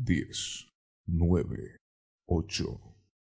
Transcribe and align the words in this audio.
10, 0.00 0.68
9, 1.06 1.76
8, 2.28 2.64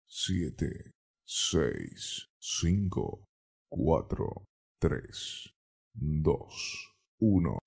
7, 0.06 0.92
6, 1.24 2.28
5, 2.38 3.24
4, 3.70 4.44
3, 4.78 5.54
2, 5.94 6.92
1. 7.20 7.58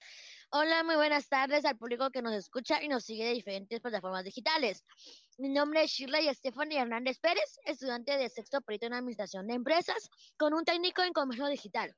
Hola, 0.51 0.83
muy 0.83 0.95
buenas 0.95 1.27
tardes 1.27 1.65
al 1.65 1.75
público 1.75 2.11
que 2.11 2.21
nos 2.21 2.35
escucha 2.35 2.83
y 2.83 2.87
nos 2.87 3.03
sigue 3.05 3.25
de 3.25 3.33
diferentes 3.33 3.81
plataformas 3.81 4.25
digitales. 4.25 4.83
Mi 5.39 5.49
nombre 5.49 5.83
es 5.83 5.89
Shirley 5.89 6.31
Stephanie 6.31 6.77
Hernández 6.77 7.17
Pérez, 7.17 7.57
estudiante 7.65 8.15
de 8.15 8.29
sexto 8.29 8.61
perito 8.61 8.85
en 8.85 8.93
Administración 8.93 9.47
de 9.47 9.55
Empresas 9.55 10.07
con 10.37 10.53
un 10.53 10.65
técnico 10.65 11.01
en 11.01 11.13
Comercio 11.13 11.47
Digital. 11.47 11.95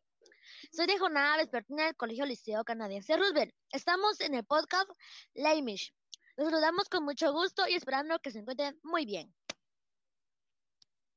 Soy 0.71 0.87
de 0.87 0.97
jornada 0.97 1.37
vespertina 1.37 1.85
del 1.85 1.95
Colegio 1.95 2.25
Liceo 2.25 2.63
Canadiense 2.63 3.17
Roosevelt. 3.17 3.53
Estamos 3.71 4.21
en 4.21 4.35
el 4.35 4.45
podcast 4.45 4.89
Leimish. 5.33 5.93
Los 6.37 6.49
saludamos 6.49 6.89
con 6.89 7.05
mucho 7.05 7.31
gusto 7.31 7.65
y 7.67 7.75
esperando 7.75 8.19
que 8.19 8.31
se 8.31 8.39
encuentren 8.39 8.77
muy 8.83 9.05
bien. 9.05 9.33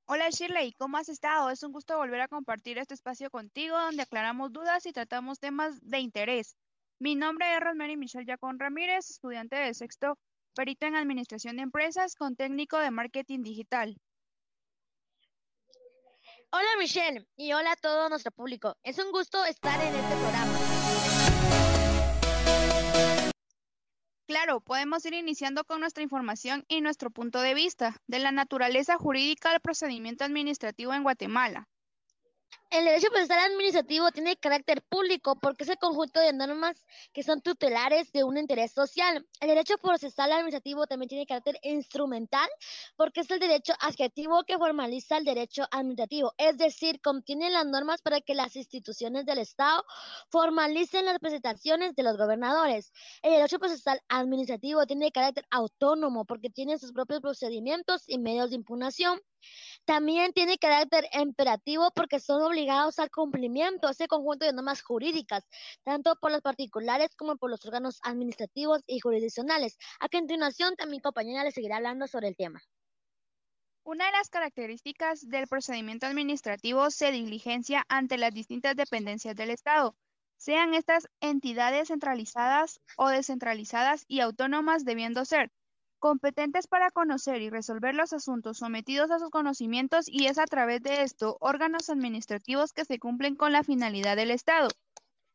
Hola 0.06 0.30
Shirley, 0.30 0.73
¿cómo 0.75 0.97
has 0.97 1.09
estado? 1.09 1.51
Es 1.51 1.62
un 1.62 1.73
gusto 1.73 1.98
volver 1.98 2.20
a 2.20 2.29
compartir 2.29 2.79
este 2.79 2.95
espacio 2.95 3.28
contigo 3.28 3.78
donde 3.78 4.02
aclaramos 4.02 4.52
dudas 4.52 4.87
y 4.87 4.92
tratamos 4.92 5.41
temas 5.41 5.78
de 5.83 5.98
interés. 5.98 6.56
Mi 7.01 7.15
nombre 7.15 7.52
es 7.52 7.61
Rosemary 7.61 7.97
Michelle 7.97 8.25
Yacón 8.25 8.59
Ramírez, 8.59 9.11
estudiante 9.11 9.56
de 9.56 9.75
sexto 9.75 10.16
perito 10.55 10.87
en 10.87 10.97
Administración 10.97 11.56
de 11.56 11.62
Empresas 11.62 12.14
con 12.14 12.37
técnico 12.37 12.78
de 12.78 12.91
Marketing 12.91 13.42
Digital. 13.42 13.97
Hola 16.50 16.69
Michelle 16.78 17.27
y 17.37 17.53
hola 17.53 17.73
a 17.73 17.77
todo 17.77 18.09
nuestro 18.09 18.33
público. 18.33 18.77
Es 18.83 18.98
un 18.98 19.11
gusto 19.11 19.45
estar 19.45 19.80
en 19.80 19.95
este 19.95 20.16
programa. 20.16 20.67
Claro, 24.38 24.60
podemos 24.60 25.05
ir 25.05 25.15
iniciando 25.15 25.65
con 25.65 25.80
nuestra 25.80 26.05
información 26.05 26.65
y 26.69 26.80
nuestro 26.80 27.10
punto 27.10 27.41
de 27.41 27.55
vista 27.55 27.97
de 28.06 28.20
la 28.20 28.30
naturaleza 28.30 28.97
jurídica 28.97 29.50
del 29.50 29.58
procedimiento 29.58 30.22
administrativo 30.22 30.94
en 30.94 31.03
Guatemala. 31.03 31.69
El 32.70 32.84
derecho 32.84 33.08
procesal 33.08 33.38
administrativo 33.38 34.10
tiene 34.10 34.36
carácter 34.36 34.82
público 34.82 35.38
porque 35.41 35.64
es 35.64 35.70
el 35.70 35.78
conjunto 35.78 36.20
de 36.20 36.34
normas 36.34 36.84
que 37.14 37.22
son 37.22 37.41
tutelares 37.41 38.12
de 38.12 38.24
un 38.24 38.36
interés 38.36 38.72
social. 38.72 39.27
El 39.41 39.48
derecho 39.48 39.78
procesal 39.78 40.32
administrativo 40.32 40.86
también 40.86 41.08
tiene 41.08 41.26
carácter 41.26 41.58
instrumental 41.62 42.46
porque 42.94 43.20
es 43.20 43.30
el 43.30 43.41
derecho 43.41 43.72
adjetivo 43.80 44.44
que 44.44 44.58
formaliza 44.58 45.16
el 45.16 45.24
derecho 45.24 45.64
administrativo, 45.70 46.34
es 46.36 46.58
decir, 46.58 47.00
contiene 47.00 47.48
las 47.48 47.64
normas 47.64 48.02
para 48.02 48.20
que 48.20 48.34
las 48.34 48.54
instituciones 48.54 49.24
del 49.24 49.38
Estado 49.38 49.82
formalicen 50.30 51.06
las 51.06 51.19
presentaciones 51.20 51.94
de 51.96 52.02
los 52.02 52.19
gobernadores. 52.19 52.92
El 53.22 53.32
derecho 53.32 53.58
procesal 53.58 53.98
administrativo 54.08 54.84
tiene 54.86 55.10
carácter 55.10 55.46
autónomo 55.50 56.26
porque 56.26 56.50
tiene 56.50 56.78
sus 56.78 56.92
propios 56.92 57.22
procedimientos 57.22 58.04
y 58.06 58.19
medios 58.19 58.50
de 58.50 58.56
impugnación. 58.56 59.22
También 59.84 60.33
tiene 60.33 60.58
carácter 60.58 61.06
imperativo 61.12 61.91
porque 61.94 62.20
son 62.20 62.42
obligados 62.42 62.98
al 62.98 63.11
cumplimiento 63.11 63.86
de 63.86 63.92
ese 63.92 64.08
conjunto 64.08 64.44
de 64.44 64.53
normas 64.53 64.83
jurídicas, 64.83 65.44
tanto 65.84 66.14
por 66.20 66.31
los 66.31 66.42
particulares 66.42 67.14
como 67.17 67.36
por 67.36 67.50
los 67.50 67.64
órganos 67.64 67.98
administrativos 68.03 68.83
y 68.86 69.00
jurisdiccionales. 69.00 69.78
A 70.00 70.09
continuación, 70.09 70.77
también 70.77 71.03
compañera 71.03 71.44
le 71.44 71.53
seguirá 71.53 71.77
hablando 71.77 72.06
sobre 72.06 72.28
el 72.28 72.36
tema. 72.36 72.61
Una 73.84 74.06
de 74.06 74.12
las 74.12 74.28
características 74.28 75.27
del 75.28 75.47
procedimiento 75.47 76.06
administrativo 76.06 76.91
se 76.91 77.11
diligencia 77.11 77.86
ante 77.89 78.19
las 78.19 78.34
distintas 78.34 78.77
dependencias 78.77 79.34
del 79.34 79.50
Estado, 79.50 79.97
sean 80.39 80.72
estas 80.75 81.09
entidades 81.20 81.89
centralizadas 81.89 82.81
o 82.97 83.09
descentralizadas 83.09 84.05
y 84.06 84.20
autónomas 84.20 84.84
debiendo 84.84 85.25
ser, 85.25 85.50
competentes 85.98 86.66
para 86.66 86.91
conocer 86.91 87.42
y 87.42 87.50
resolver 87.50 87.94
los 87.94 88.12
asuntos 88.12 88.58
sometidos 88.58 89.10
a 89.10 89.18
sus 89.18 89.30
conocimientos 89.30 90.06
y 90.08 90.27
es 90.27 90.38
a 90.38 90.46
través 90.46 90.82
de 90.82 91.02
esto 91.02 91.36
órganos 91.41 91.91
administrativos 91.91 92.72
que 92.72 92.84
se 92.84 92.98
cumplen 92.98 93.36
con 93.36 93.53
la 93.53 93.64
finalidad 93.64 94.16
del 94.16 94.31
Estado. 94.31 94.69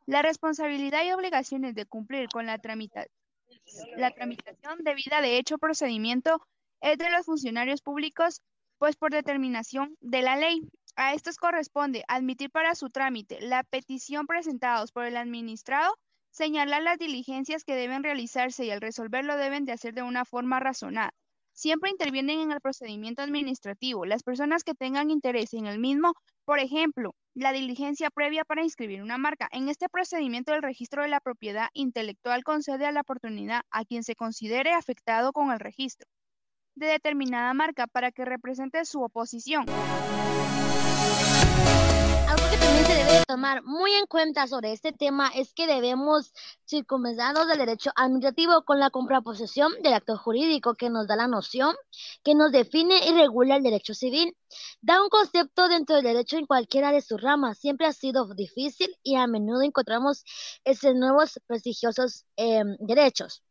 La 0.06 0.22
responsabilidad 0.22 1.04
y 1.06 1.12
obligaciones 1.12 1.76
de 1.76 1.86
cumplir 1.86 2.28
con 2.30 2.46
la, 2.46 2.60
la 3.98 4.12
tramitación 4.12 4.80
debida 4.84 5.22
de 5.22 5.38
hecho 5.38 5.58
procedimiento 5.58 6.42
es 6.82 6.98
de 6.98 7.10
los 7.10 7.26
funcionarios 7.26 7.82
públicos, 7.82 8.42
pues 8.78 8.98
por 8.98 9.12
determinación 9.12 9.96
de 10.02 10.22
la 10.22 10.36
ley. 10.36 10.62
A 10.96 11.14
estos 11.14 11.38
corresponde 11.38 12.04
admitir 12.08 12.52
para 12.52 12.76
su 12.76 12.90
trámite 12.90 13.40
la 13.42 13.64
petición 13.64 14.28
presentados 14.28 14.92
por 14.92 15.06
el 15.06 15.18
administrado 15.18 15.96
Señalar 16.34 16.82
las 16.82 16.98
diligencias 16.98 17.64
que 17.64 17.76
deben 17.76 18.02
realizarse 18.02 18.66
y 18.66 18.72
al 18.72 18.82
resolverlo 18.82 19.38
deben 19.38 19.66
de 19.66 19.72
hacer 19.72 19.94
de 19.94 20.02
una 20.02 20.26
forma 20.26 20.60
razonada. 20.60 21.14
Siempre 21.52 21.92
intervienen 21.92 22.40
en 22.40 22.52
el 22.52 22.60
procedimiento 22.60 23.22
administrativo 23.22 24.04
las 24.04 24.24
personas 24.24 24.64
que 24.64 24.74
tengan 24.74 25.12
interés 25.12 25.54
en 25.54 25.68
el 25.68 25.78
mismo, 25.78 26.16
por 26.44 26.58
ejemplo, 26.58 27.14
la 27.36 27.54
diligencia 27.54 28.10
previa 28.10 28.46
para 28.46 28.64
inscribir 28.64 29.04
una 29.04 29.20
marca. 29.20 29.48
En 29.52 29.70
este 29.70 29.90
procedimiento 29.90 30.56
el 30.56 30.64
registro 30.64 31.04
de 31.04 31.10
la 31.10 31.20
propiedad 31.20 31.68
intelectual 31.74 32.44
concede 32.44 32.88
a 32.88 32.92
la 32.92 33.02
oportunidad 33.02 33.62
a 33.70 33.86
quien 33.86 34.04
se 34.04 34.16
considere 34.16 34.72
afectado 34.72 35.34
con 35.34 35.52
el 35.52 35.60
registro 35.60 36.10
de 36.74 36.88
determinada 36.88 37.54
marca 37.54 37.86
para 37.86 38.12
que 38.12 38.26
represente 38.26 38.84
su 38.86 39.04
oposición 39.04 39.68
también 42.60 42.86
se 42.86 42.94
debe 42.94 43.26
tomar 43.26 43.64
muy 43.64 43.94
en 43.94 44.06
cuenta 44.06 44.48
sobre 44.48 44.74
este 44.74 44.92
tema 44.92 45.32
es 45.34 45.54
que 45.54 45.66
debemos 45.66 46.34
circunvencernos 46.68 47.48
del 47.48 47.58
derecho 47.58 47.92
administrativo 47.96 48.64
con 48.64 48.80
la 48.80 48.92
contraposición 48.92 49.72
del 49.82 49.94
acto 49.94 50.18
jurídico 50.18 50.76
que 50.76 50.90
nos 50.90 51.08
da 51.08 51.16
la 51.16 51.28
noción, 51.28 51.76
que 52.24 52.36
nos 52.36 52.52
define 52.52 53.08
y 53.08 53.14
regula 53.14 53.56
el 53.56 53.64
derecho 53.64 53.94
civil. 53.94 54.36
Da 54.82 55.02
un 55.02 55.10
concepto 55.10 55.68
dentro 55.68 55.96
del 55.96 56.06
derecho 56.06 56.38
en 56.38 56.46
cualquiera 56.46 56.92
de 56.92 57.02
sus 57.02 57.20
ramas. 57.20 57.58
Siempre 57.58 57.88
ha 57.88 57.94
sido 57.94 58.32
difícil 58.36 58.96
y 59.02 59.16
a 59.16 59.26
menudo 59.26 59.64
encontramos 59.64 60.24
esos 60.64 60.94
nuevos 60.96 61.40
prestigiosos 61.48 62.26
em, 62.36 62.76
derechos. 62.80 63.42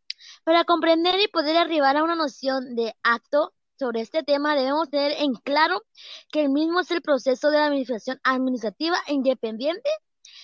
Para 0.45 0.65
comprender 0.65 1.19
y 1.19 1.29
poder 1.29 1.57
arribar 1.57 1.97
a 1.97 2.05
una 2.05 2.15
noción 2.15 2.77
de 2.77 2.95
acto, 3.03 3.53
sobre 3.83 4.01
este 4.01 4.23
tema 4.23 4.55
debemos 4.55 4.91
tener 4.91 5.11
en 5.19 5.35
claro 5.35 5.83
que 6.31 6.43
el 6.43 6.51
mismo 6.51 6.79
es 6.79 6.91
el 6.93 7.03
proceso 7.03 7.51
de 7.51 7.59
administración 7.59 8.21
administrativa 8.23 8.97
e 9.09 9.13
independiente 9.13 9.91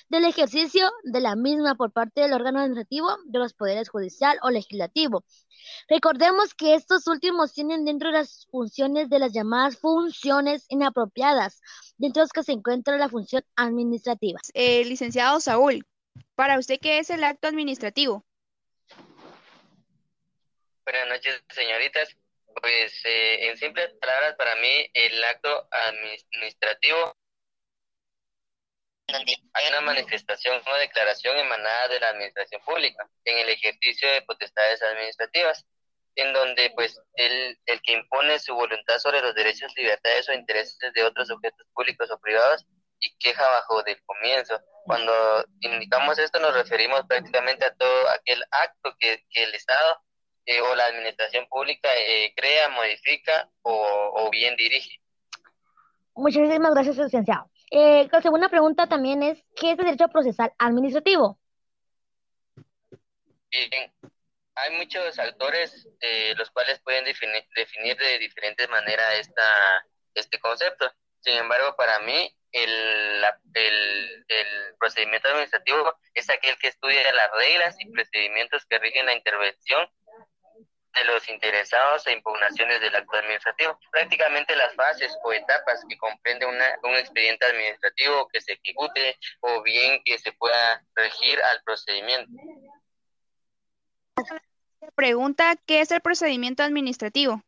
del 0.08 0.24
ejercicio 0.24 0.90
de 1.04 1.20
la 1.20 1.36
misma 1.36 1.76
por 1.76 1.92
parte 1.92 2.20
del 2.20 2.32
órgano 2.32 2.58
administrativo 2.58 3.16
de 3.26 3.38
los 3.38 3.54
poderes 3.54 3.90
judicial 3.90 4.40
o 4.42 4.50
legislativo. 4.50 5.24
Recordemos 5.88 6.52
que 6.52 6.74
estos 6.74 7.06
últimos 7.06 7.52
tienen 7.52 7.84
dentro 7.84 8.10
de 8.10 8.18
las 8.18 8.48
funciones 8.50 9.08
de 9.08 9.20
las 9.20 9.32
llamadas 9.32 9.78
funciones 9.78 10.64
inapropiadas, 10.68 11.60
dentro 11.96 12.22
de 12.22 12.24
las 12.24 12.32
que 12.32 12.42
se 12.42 12.52
encuentra 12.52 12.96
la 12.96 13.08
función 13.08 13.44
administrativa. 13.54 14.40
Eh, 14.52 14.84
licenciado 14.84 15.38
Saúl, 15.38 15.86
para 16.34 16.58
usted, 16.58 16.80
¿qué 16.80 16.98
es 16.98 17.10
el 17.10 17.22
acto 17.22 17.46
administrativo? 17.46 18.24
Buenas 20.84 21.06
noches, 21.06 21.40
señoritas. 21.50 22.16
Pues 22.60 22.92
eh, 23.04 23.48
en 23.48 23.56
simples 23.56 23.94
palabras, 24.00 24.34
para 24.36 24.56
mí 24.56 24.86
el 24.94 25.22
acto 25.24 25.68
administrativo 25.70 27.14
hay 29.08 29.68
una 29.68 29.80
manifestación 29.80 30.60
o 30.66 30.78
declaración 30.78 31.38
emanada 31.38 31.88
de 31.88 32.00
la 32.00 32.08
administración 32.10 32.60
pública 32.62 33.08
en 33.24 33.38
el 33.38 33.48
ejercicio 33.48 34.10
de 34.10 34.22
potestades 34.22 34.82
administrativas, 34.82 35.64
en 36.14 36.32
donde 36.34 36.70
pues 36.74 37.00
el, 37.14 37.58
el 37.66 37.80
que 37.82 37.92
impone 37.92 38.38
su 38.38 38.54
voluntad 38.54 38.98
sobre 38.98 39.22
los 39.22 39.34
derechos, 39.34 39.72
libertades 39.76 40.28
o 40.28 40.34
intereses 40.34 40.92
de 40.92 41.04
otros 41.04 41.30
objetos 41.30 41.66
públicos 41.72 42.10
o 42.10 42.20
privados 42.20 42.66
y 43.00 43.16
queja 43.18 43.48
bajo 43.48 43.82
del 43.84 44.02
comienzo. 44.04 44.60
Cuando 44.84 45.44
indicamos 45.60 46.18
esto 46.18 46.38
nos 46.40 46.54
referimos 46.54 47.02
prácticamente 47.06 47.64
a 47.64 47.74
todo 47.74 48.08
aquel 48.10 48.42
acto 48.50 48.94
que 48.98 49.24
el 49.30 49.54
Estado 49.54 50.02
eh, 50.48 50.62
o 50.62 50.74
la 50.74 50.86
administración 50.86 51.46
pública 51.46 51.90
eh, 51.94 52.32
crea, 52.34 52.70
modifica 52.70 53.50
o, 53.60 54.30
bien 54.30 54.56
dirige. 54.56 54.98
Muchísimas 56.14 56.72
gracias, 56.72 56.96
licenciado. 56.96 57.50
Eh, 57.70 58.08
la 58.10 58.22
segunda 58.22 58.48
pregunta 58.48 58.86
también 58.86 59.22
es, 59.22 59.44
¿qué 59.54 59.72
es 59.72 59.78
el 59.78 59.84
derecho 59.84 60.08
procesal 60.08 60.50
administrativo? 60.56 61.38
Bien, 63.50 63.92
hay 64.54 64.76
muchos 64.78 65.18
autores 65.18 65.86
los 66.38 66.50
cuales 66.50 66.80
pueden 66.80 67.04
definir, 67.04 67.44
definir 67.54 67.98
de 67.98 68.18
diferentes 68.18 68.70
maneras 68.70 69.18
esta, 69.18 69.86
este 70.14 70.40
concepto. 70.40 70.90
Sin 71.20 71.34
embargo, 71.34 71.76
para 71.76 71.98
mí, 72.00 72.34
el, 72.52 73.22
el, 73.52 74.24
el, 74.28 74.76
procedimiento 74.78 75.28
administrativo 75.28 75.94
es 76.14 76.30
aquel 76.30 76.56
que 76.56 76.68
estudia 76.68 77.12
las 77.12 77.30
reglas 77.32 77.76
y 77.80 77.92
procedimientos 77.92 78.64
que 78.64 78.78
rigen 78.78 79.04
la 79.04 79.12
intervención 79.12 79.90
de 80.94 81.04
los 81.04 81.28
interesados 81.28 82.06
e 82.06 82.12
impugnaciones 82.12 82.80
del 82.80 82.94
acto 82.94 83.16
administrativo. 83.16 83.78
Prácticamente 83.90 84.56
las 84.56 84.74
fases 84.74 85.16
o 85.22 85.32
etapas 85.32 85.84
que 85.88 85.96
comprende 85.98 86.46
una, 86.46 86.78
un 86.82 86.94
expediente 86.96 87.44
administrativo 87.44 88.28
que 88.28 88.40
se 88.40 88.52
ejecute 88.52 89.18
o 89.40 89.62
bien 89.62 90.02
que 90.04 90.18
se 90.18 90.32
pueda 90.32 90.84
regir 90.94 91.40
al 91.42 91.62
procedimiento. 91.62 92.30
Pregunta, 94.94 95.54
¿qué 95.66 95.80
es 95.80 95.90
el 95.90 96.00
procedimiento 96.00 96.62
administrativo? 96.62 97.42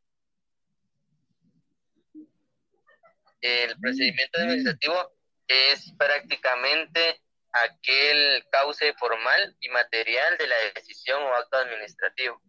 El 3.41 3.79
procedimiento 3.81 4.39
administrativo 4.39 5.13
es 5.49 5.93
prácticamente 5.99 7.21
aquel 7.53 8.45
cauce 8.51 8.93
formal 8.95 9.57
y 9.61 9.69
material 9.71 10.37
de 10.39 10.47
la 10.47 10.57
decisión 10.75 11.23
o 11.23 11.35
acto 11.35 11.57
administrativo. 11.57 12.41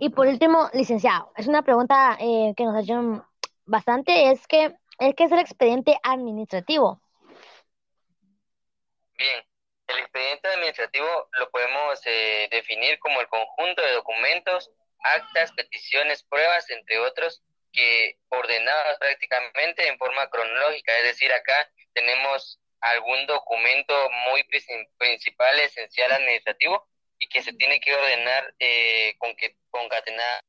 Y 0.00 0.10
por 0.10 0.26
último, 0.26 0.70
licenciado, 0.72 1.32
es 1.36 1.46
una 1.46 1.62
pregunta 1.62 2.16
eh, 2.18 2.54
que 2.56 2.64
nos 2.64 2.74
ha 2.74 2.80
hecho 2.80 3.26
bastante, 3.66 4.30
es 4.30 4.46
que, 4.46 4.74
es 4.98 5.14
que 5.14 5.24
es 5.24 5.32
el 5.32 5.38
expediente 5.38 5.98
administrativo. 6.02 7.00
Bien, 9.16 9.44
el 9.88 9.98
expediente 9.98 10.48
administrativo 10.48 11.28
lo 11.38 11.50
podemos 11.50 12.00
eh, 12.06 12.48
definir 12.50 12.98
como 12.98 13.20
el 13.20 13.28
conjunto 13.28 13.82
de 13.82 13.92
documentos, 13.92 14.70
actas, 15.00 15.52
peticiones, 15.52 16.22
pruebas, 16.24 16.68
entre 16.70 16.98
otros, 16.98 17.42
que 17.72 18.18
ordenadas 18.28 18.98
prácticamente 18.98 19.88
en 19.88 19.98
forma 19.98 20.28
cronológica, 20.28 20.96
es 20.98 21.04
decir, 21.04 21.32
acá 21.32 21.70
tenemos 21.94 22.60
algún 22.80 23.26
documento 23.26 23.94
muy 24.28 24.44
principal, 24.44 25.60
esencial 25.60 26.12
administrativo 26.12 26.88
y 27.22 27.28
que 27.28 27.42
se 27.42 27.52
tiene 27.52 27.78
que 27.80 27.94
ordenar 27.94 28.52
eh, 28.58 29.14
con 29.18 29.34
que 29.36 29.54
concatenar 29.70 30.42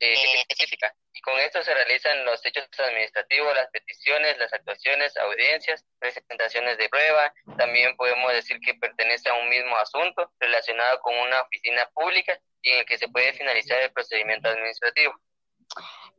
eh, 0.00 0.14
específica. 0.48 0.94
Y 1.12 1.20
con 1.20 1.38
esto 1.40 1.62
se 1.62 1.74
realizan 1.74 2.24
los 2.24 2.44
hechos 2.46 2.66
administrativos, 2.78 3.54
las 3.54 3.68
peticiones, 3.70 4.38
las 4.38 4.50
actuaciones, 4.54 5.14
audiencias, 5.18 5.84
presentaciones 5.98 6.78
de 6.78 6.88
prueba. 6.88 7.34
También 7.58 7.94
podemos 7.96 8.32
decir 8.32 8.58
que 8.60 8.74
pertenece 8.74 9.28
a 9.28 9.34
un 9.34 9.48
mismo 9.50 9.76
asunto 9.76 10.32
relacionado 10.40 11.00
con 11.00 11.14
una 11.14 11.42
oficina 11.42 11.90
pública 11.92 12.38
y 12.62 12.70
en 12.70 12.78
el 12.78 12.86
que 12.86 12.96
se 12.96 13.08
puede 13.08 13.34
finalizar 13.34 13.78
el 13.82 13.92
procedimiento 13.92 14.48
administrativo. 14.48 15.14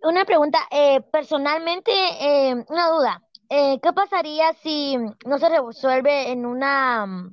Una 0.04 0.25
pregunta, 0.25 0.60
eh, 0.69 1.01
personalmente, 1.12 1.92
eh, 1.92 2.54
una 2.68 2.90
duda. 2.90 3.24
Eh, 3.50 3.80
¿Qué 3.81 3.94
pasaría 3.94 4.54
si 4.62 4.98
no 5.25 5.40
se 5.40 5.50
resuelve 5.50 6.31
en 6.31 6.45
una 6.45 7.31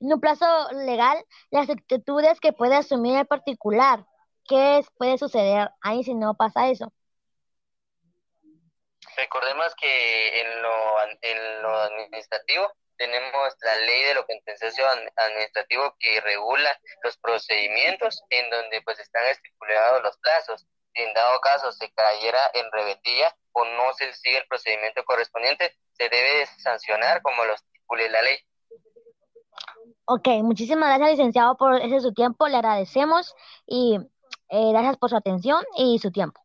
en 0.00 0.12
un 0.12 0.20
plazo 0.20 0.46
legal 0.72 1.24
las 1.50 1.70
actitudes 1.70 2.40
que 2.40 2.52
puede 2.52 2.76
asumir 2.76 3.16
el 3.16 3.26
particular? 3.26 4.06
¿Qué 4.48 4.80
puede 4.96 5.18
suceder 5.18 5.70
ahí 5.80 6.04
si 6.04 6.14
no 6.14 6.34
pasa 6.34 6.68
eso? 6.68 6.92
Recordemos 9.16 9.74
que 9.76 10.40
en 10.40 10.62
lo, 10.62 11.02
en 11.22 11.62
lo 11.62 11.76
administrativo 11.78 12.72
tenemos 12.96 13.54
la 13.60 13.76
ley 13.76 14.04
de 14.04 14.14
lo 14.14 14.26
contencioso 14.26 14.82
administrativo 15.16 15.94
que 15.98 16.20
regula 16.20 16.78
los 17.02 17.16
procedimientos 17.18 18.22
en 18.30 18.50
donde 18.50 18.82
pues 18.82 18.98
están 18.98 19.26
estipulados 19.26 20.02
los 20.02 20.16
plazos. 20.18 20.66
Si 20.94 21.02
en 21.02 21.12
dado 21.12 21.40
caso 21.40 21.72
se 21.72 21.92
cayera 21.92 22.50
en 22.54 22.70
rebeldía 22.72 23.34
o 23.52 23.64
no 23.64 23.92
se 23.94 24.12
sigue 24.14 24.38
el 24.38 24.46
procedimiento 24.48 25.04
correspondiente, 25.04 25.76
se 25.92 26.08
debe 26.08 26.46
sancionar 26.58 27.22
como 27.22 27.44
lo 27.44 27.54
estipule 27.54 28.08
la 28.10 28.22
ley. 28.22 28.38
Ok, 30.04 30.28
muchísimas 30.42 30.88
gracias 30.88 31.18
licenciado 31.18 31.56
por 31.56 31.80
ese 31.80 32.00
su 32.00 32.12
tiempo, 32.12 32.46
le 32.46 32.56
agradecemos 32.56 33.34
y 33.66 33.98
eh, 34.48 34.70
gracias 34.70 34.96
por 34.98 35.10
su 35.10 35.16
atención 35.16 35.64
y 35.76 35.98
su 35.98 36.12
tiempo. 36.12 36.40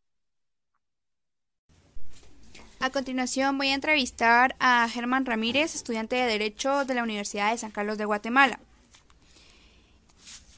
A 2.80 2.90
continuación 2.90 3.60
voy 3.60 3.68
a 3.68 3.76
entrevistar 3.76 4.56
a 4.60 4.90
Germán 4.90 5.28
Ramírez, 5.28 5.76
estudiante 5.76 6.16
de 6.16 6.26
Derecho 6.26 6.86
de 6.86 6.96
la 6.96 7.04
Universidad 7.04 7.52
de 7.52 7.60
San 7.60 7.70
Carlos 7.70 8.00
de 8.00 8.06
Guatemala. 8.06 8.60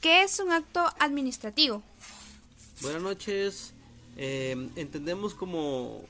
¿Qué 0.00 0.22
es 0.22 0.40
un 0.40 0.50
acto 0.50 0.86
administrativo? 0.98 1.82
Buenas 2.80 3.02
noches. 3.02 3.74
Eh, 4.16 4.70
entendemos 4.76 5.34
como 5.34 6.00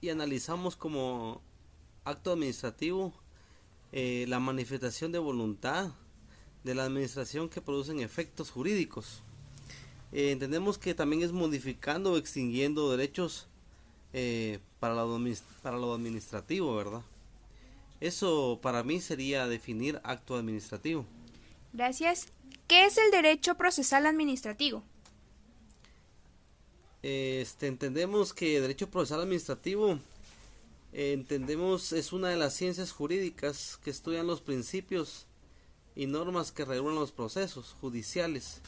y 0.00 0.10
analizamos 0.10 0.74
como 0.74 1.40
acto 2.04 2.32
administrativo 2.32 3.12
eh, 3.98 4.26
la 4.28 4.40
manifestación 4.40 5.10
de 5.10 5.18
voluntad 5.18 5.90
de 6.64 6.74
la 6.74 6.84
administración 6.84 7.48
que 7.48 7.62
producen 7.62 8.00
efectos 8.00 8.50
jurídicos. 8.50 9.22
Eh, 10.12 10.32
entendemos 10.32 10.76
que 10.76 10.92
también 10.92 11.22
es 11.22 11.32
modificando 11.32 12.12
o 12.12 12.18
extinguiendo 12.18 12.90
derechos 12.90 13.46
eh, 14.12 14.58
para, 14.80 14.92
lo, 14.96 15.18
para 15.62 15.78
lo 15.78 15.94
administrativo, 15.94 16.76
¿verdad? 16.76 17.00
Eso 17.98 18.58
para 18.60 18.82
mí 18.82 19.00
sería 19.00 19.46
definir 19.46 19.98
acto 20.04 20.36
administrativo. 20.36 21.06
Gracias. 21.72 22.26
¿Qué 22.68 22.84
es 22.84 22.98
el 22.98 23.10
derecho 23.10 23.54
procesal 23.54 24.04
administrativo? 24.04 24.82
Este, 27.02 27.66
entendemos 27.66 28.34
que 28.34 28.60
derecho 28.60 28.90
procesal 28.90 29.22
administrativo 29.22 29.98
entendemos 30.98 31.92
es 31.92 32.14
una 32.14 32.30
de 32.30 32.36
las 32.36 32.54
ciencias 32.54 32.90
jurídicas 32.90 33.78
que 33.84 33.90
estudian 33.90 34.26
los 34.26 34.40
principios 34.40 35.26
y 35.94 36.06
normas 36.06 36.52
que 36.52 36.64
regulan 36.64 36.94
los 36.94 37.12
procesos 37.12 37.76
judiciales 37.82 38.62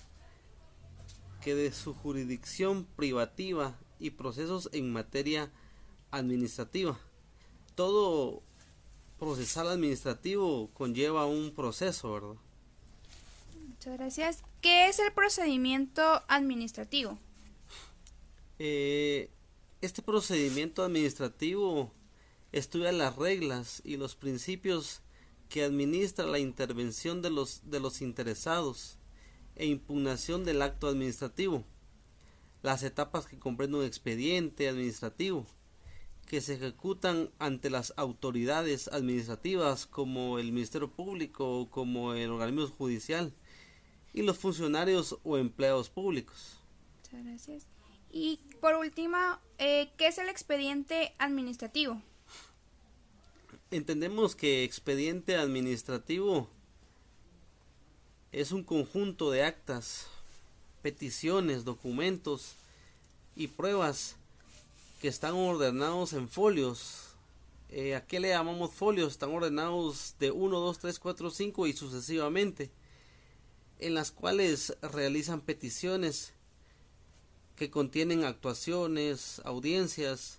que 1.43 1.55
de 1.55 1.73
su 1.73 1.95
jurisdicción 1.95 2.85
privativa 2.97 3.79
y 3.99 4.11
procesos 4.11 4.69
en 4.75 4.93
materia 4.93 5.51
administrativa. 6.11 7.01
Todo 7.75 8.43
procesal 9.19 9.69
administrativo 9.69 10.69
conlleva 10.75 11.25
un 11.25 11.55
proceso, 11.55 12.13
¿verdad? 12.13 12.37
Muchas 13.69 13.97
gracias. 13.97 14.43
¿Qué 14.61 14.89
es 14.89 14.99
el 14.99 15.15
procedimiento 15.15 16.03
administrativo? 16.29 17.19
Eh, 18.59 19.31
este 19.81 20.03
procedimiento 20.03 20.83
administrativo 20.83 21.91
estudia 22.53 22.93
las 22.93 23.17
reglas 23.17 23.83
y 23.85 23.97
los 23.97 24.17
principios 24.17 25.03
que 25.49 25.65
administra 25.65 26.27
la 26.27 26.39
intervención 26.39 27.23
de 27.23 27.31
los, 27.31 27.71
de 27.71 27.81
los 27.81 28.03
interesados 28.03 28.99
e 29.57 29.67
impugnación 29.67 30.45
del 30.45 30.63
acto 30.63 30.89
administrativo, 30.89 31.65
las 32.63 32.83
etapas 32.83 33.27
que 33.27 33.39
comprende 33.39 33.79
un 33.79 33.85
expediente 33.85 34.69
administrativo, 34.69 35.47
que 36.27 36.41
se 36.41 36.55
ejecutan 36.55 37.31
ante 37.39 37.71
las 37.71 37.95
autoridades 37.97 38.89
administrativas 38.89 39.87
como 39.87 40.39
el 40.39 40.53
Ministerio 40.53 40.91
Público 40.91 41.61
o 41.61 41.71
como 41.71 42.13
el 42.13 42.31
organismo 42.31 42.69
judicial 42.69 43.33
y 44.13 44.23
los 44.23 44.37
funcionarios 44.37 45.19
o 45.25 45.39
empleados 45.39 45.89
públicos. 45.89 46.59
Muchas 47.03 47.25
gracias. 47.25 47.67
Y 48.11 48.41
por 48.61 48.75
último, 48.75 49.17
eh, 49.59 49.91
¿qué 49.97 50.09
es 50.09 50.19
el 50.19 50.29
expediente 50.29 51.15
administrativo? 51.19 52.03
Entendemos 53.71 54.35
que 54.35 54.65
expediente 54.65 55.37
administrativo 55.37 56.49
es 58.33 58.51
un 58.51 58.65
conjunto 58.65 59.31
de 59.31 59.45
actas, 59.45 60.07
peticiones, 60.81 61.67
documentos 61.67 62.55
y 63.37 63.49
pruebas 63.49 64.17
que 65.03 65.09
están 65.09 65.35
ordenados 65.35 66.15
en 66.15 66.31
folios. 66.31 67.09
Eh, 67.69 67.95
¿A 67.95 68.07
qué 68.07 68.21
le 68.21 68.31
llamamos 68.31 68.73
folios? 68.73 69.13
Están 69.13 69.35
ordenados 69.35 70.15
de 70.19 70.31
1, 70.31 70.61
2, 70.61 70.79
3, 70.79 70.99
4, 70.99 71.31
5 71.31 71.67
y 71.67 71.73
sucesivamente, 71.75 72.71
en 73.81 73.93
las 73.93 74.11
cuales 74.11 74.79
realizan 74.81 75.43
peticiones 75.43 76.33
que 77.55 77.71
contienen 77.71 78.25
actuaciones, 78.25 79.43
audiencias, 79.45 80.38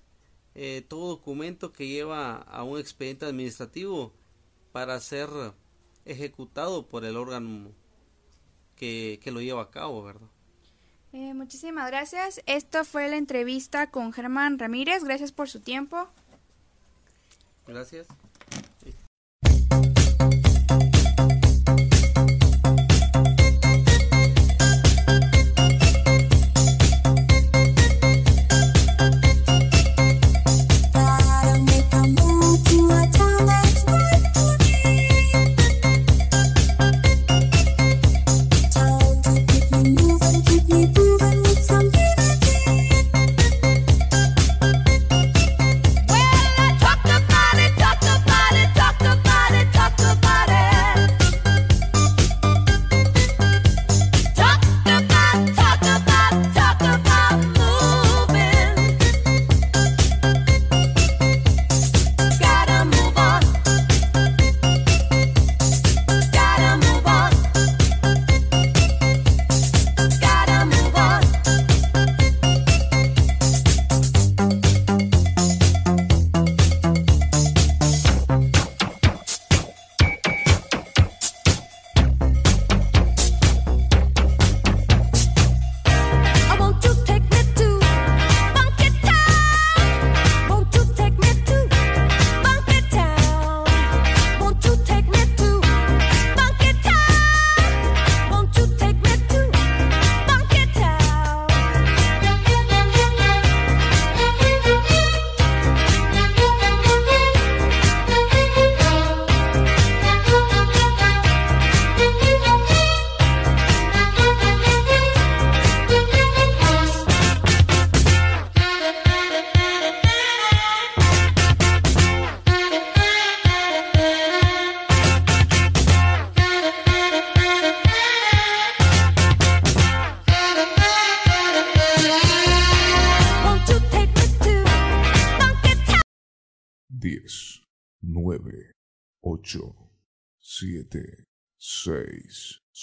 eh, 0.61 0.81
todo 0.85 1.07
documento 1.07 1.71
que 1.71 1.87
lleva 1.87 2.35
a 2.35 2.63
un 2.63 2.77
expediente 2.77 3.25
administrativo 3.25 4.11
para 4.73 4.99
ser 4.99 5.29
ejecutado 6.03 6.85
por 6.85 7.05
el 7.05 7.15
órgano 7.15 7.71
que, 8.75 9.21
lo 9.27 9.39
lleva 9.39 9.61
a 9.61 9.71
cabo, 9.71 10.03
¿verdad? 10.03 10.27
Eh, 11.13 11.33
muchísimas 11.33 11.87
gracias. 11.87 12.41
Esto 12.45 12.83
fue 12.83 13.07
la 13.07 13.15
entrevista 13.15 13.89
con 13.89 14.11
Germán 14.11 14.59
Ramírez. 14.59 15.05
Gracias 15.05 15.31
por 15.31 15.47
su 15.47 15.61
tiempo. 15.61 16.09
Gracias. 17.65 18.07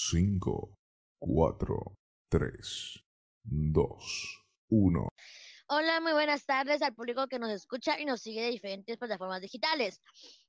5, 0.08 0.72
4, 1.18 1.94
3, 2.30 3.04
2, 3.42 4.44
1. 4.70 5.08
Hola, 5.68 6.00
muy 6.00 6.12
buenas 6.12 6.46
tardes 6.46 6.80
al 6.82 6.94
público 6.94 7.26
que 7.26 7.40
nos 7.40 7.50
escucha 7.50 7.98
y 7.98 8.04
nos 8.04 8.20
sigue 8.20 8.42
de 8.42 8.50
diferentes 8.50 8.98
plataformas 8.98 9.40
digitales. 9.40 10.00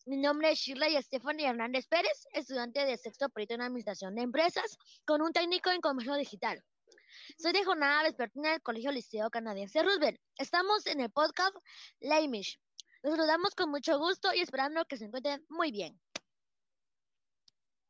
Mi 0.05 0.17
nombre 0.17 0.51
es 0.51 0.59
Shirley 0.59 0.95
Estefan 0.95 1.39
Hernández 1.39 1.87
Pérez, 1.87 2.27
estudiante 2.33 2.85
de 2.85 2.97
sexto 2.97 3.29
perito 3.29 3.55
en 3.55 3.61
Administración 3.63 4.13
de 4.13 4.21
Empresas, 4.21 4.77
con 5.05 5.23
un 5.23 5.33
técnico 5.33 5.71
en 5.71 5.81
Comercio 5.81 6.13
Digital. 6.13 6.63
Soy 7.39 7.51
de 7.51 7.65
jornada 7.65 8.03
vespertina 8.03 8.51
del 8.51 8.61
Colegio 8.61 8.91
Liceo 8.91 9.31
Canadiense 9.31 9.81
Roosevelt. 9.81 10.19
Estamos 10.37 10.85
en 10.85 10.99
el 10.99 11.09
podcast 11.09 11.55
La 11.99 12.21
Image. 12.21 12.59
Los 13.01 13.15
saludamos 13.15 13.55
con 13.55 13.71
mucho 13.71 13.97
gusto 13.97 14.31
y 14.35 14.41
esperando 14.41 14.85
que 14.85 14.97
se 14.97 15.05
encuentren 15.05 15.43
muy 15.49 15.71
bien. 15.71 15.99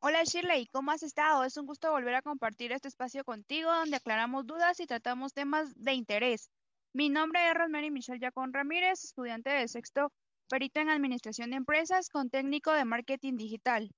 Hola 0.00 0.22
Shirley, 0.22 0.66
¿cómo 0.66 0.92
has 0.92 1.02
estado? 1.02 1.42
Es 1.42 1.56
un 1.56 1.66
gusto 1.66 1.90
volver 1.90 2.14
a 2.14 2.22
compartir 2.22 2.70
este 2.70 2.86
espacio 2.86 3.24
contigo 3.24 3.74
donde 3.74 3.96
aclaramos 3.96 4.46
dudas 4.46 4.78
y 4.78 4.86
tratamos 4.86 5.34
temas 5.34 5.74
de 5.74 5.92
interés. 5.92 6.50
Mi 6.92 7.08
nombre 7.08 7.48
es 7.48 7.54
Rosemary 7.54 7.90
Michelle 7.90 8.20
Yacón 8.20 8.52
Ramírez, 8.52 9.02
estudiante 9.02 9.50
de 9.50 9.66
sexto 9.66 10.12
perito 10.48 10.78
en 10.78 10.90
Administración 10.90 11.50
de 11.50 11.56
Empresas 11.56 12.10
con 12.10 12.30
técnico 12.30 12.70
de 12.72 12.84
Marketing 12.84 13.36
Digital. 13.36 13.90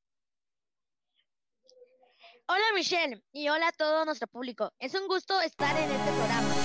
Hola 2.47 2.65
Michelle 2.75 3.23
y 3.31 3.51
hola 3.51 3.69
a 3.69 3.73
todo 3.73 4.07
nuestro 4.07 4.27
público. 4.27 4.73
Es 4.79 4.95
un 4.95 5.07
gusto 5.07 5.39
estar 5.43 5.77
en 5.77 5.91
este 5.91 6.13
programa. 6.13 6.60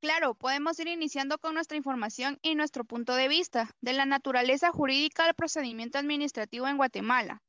Claro, 0.00 0.34
podemos 0.34 0.78
ir 0.78 0.86
iniciando 0.86 1.38
con 1.38 1.54
nuestra 1.54 1.76
información 1.76 2.38
y 2.40 2.54
nuestro 2.54 2.84
punto 2.84 3.14
de 3.16 3.26
vista 3.26 3.74
de 3.80 3.94
la 3.94 4.06
naturaleza 4.06 4.70
jurídica 4.70 5.24
del 5.24 5.34
procedimiento 5.34 5.98
administrativo 5.98 6.68
en 6.68 6.76
Guatemala. 6.76 7.42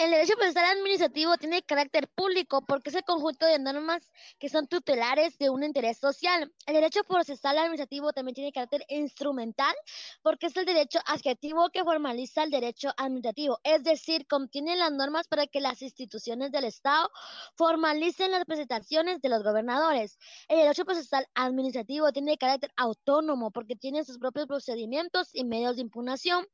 El 0.00 0.12
derecho 0.12 0.32
procesal 0.36 0.64
administrativo 0.64 1.36
tiene 1.36 1.60
carácter 1.60 2.08
público 2.08 2.64
porque 2.64 2.88
es 2.88 2.96
el 2.96 3.04
conjunto 3.04 3.44
de 3.44 3.58
normas 3.58 4.10
que 4.38 4.48
son 4.48 4.66
tutelares 4.66 5.36
de 5.36 5.50
un 5.50 5.62
interés 5.62 5.98
social. 5.98 6.50
El 6.64 6.74
derecho 6.74 7.04
procesal 7.04 7.58
administrativo 7.58 8.10
también 8.14 8.34
tiene 8.34 8.50
carácter 8.50 8.82
instrumental 8.88 9.74
porque 10.22 10.46
es 10.46 10.56
el 10.56 10.64
derecho 10.64 11.00
adjetivo 11.04 11.68
que 11.68 11.84
formaliza 11.84 12.44
el 12.44 12.50
derecho 12.50 12.88
administrativo, 12.96 13.58
es 13.62 13.84
decir, 13.84 14.26
contiene 14.26 14.74
las 14.74 14.90
normas 14.90 15.28
para 15.28 15.46
que 15.46 15.60
las 15.60 15.82
instituciones 15.82 16.50
del 16.50 16.64
Estado 16.64 17.10
formalicen 17.56 18.30
las 18.30 18.46
presentaciones 18.46 19.20
de 19.20 19.28
los 19.28 19.42
gobernadores. 19.42 20.18
El 20.48 20.60
derecho 20.60 20.86
procesal 20.86 21.26
administrativo 21.34 22.10
tiene 22.10 22.38
carácter 22.38 22.72
autónomo 22.74 23.50
porque 23.50 23.76
tiene 23.76 24.02
sus 24.04 24.16
propios 24.16 24.46
procedimientos 24.46 25.28
y 25.34 25.44
medios 25.44 25.76
de 25.76 25.82
impugnación. 25.82 26.46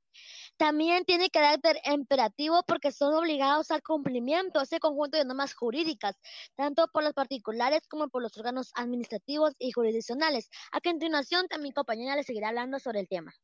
También 0.56 1.04
tiene 1.04 1.30
carácter 1.30 1.78
imperativo 1.84 2.62
porque 2.66 2.90
son 2.90 3.14
obligados 3.36 3.70
al 3.70 3.82
cumplimiento 3.82 4.60
de 4.60 4.64
ese 4.64 4.80
conjunto 4.80 5.18
de 5.18 5.24
normas 5.26 5.52
jurídicas, 5.54 6.16
tanto 6.54 6.88
por 6.88 7.04
los 7.04 7.12
particulares 7.12 7.82
como 7.86 8.08
por 8.08 8.22
los 8.22 8.34
órganos 8.38 8.72
administrativos 8.74 9.52
y 9.58 9.72
jurisdiccionales. 9.72 10.48
A 10.72 10.80
continuación, 10.80 11.46
mi 11.60 11.70
compañera 11.70 12.16
le 12.16 12.22
seguirá 12.22 12.48
hablando 12.48 12.78
sobre 12.78 13.00
el 13.00 13.08
tema. 13.08 13.34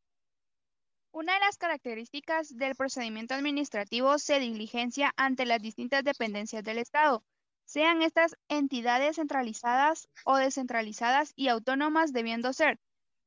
Una 1.10 1.34
de 1.34 1.40
las 1.40 1.58
características 1.58 2.56
del 2.56 2.74
procedimiento 2.74 3.34
administrativo 3.34 4.18
se 4.18 4.38
diligencia 4.38 5.12
ante 5.18 5.44
las 5.44 5.60
distintas 5.60 6.02
dependencias 6.04 6.64
del 6.64 6.78
Estado, 6.78 7.22
sean 7.66 8.00
estas 8.00 8.34
entidades 8.48 9.16
centralizadas 9.16 10.08
o 10.24 10.36
descentralizadas 10.36 11.34
y 11.36 11.48
autónomas 11.48 12.14
debiendo 12.14 12.54
ser, 12.54 12.80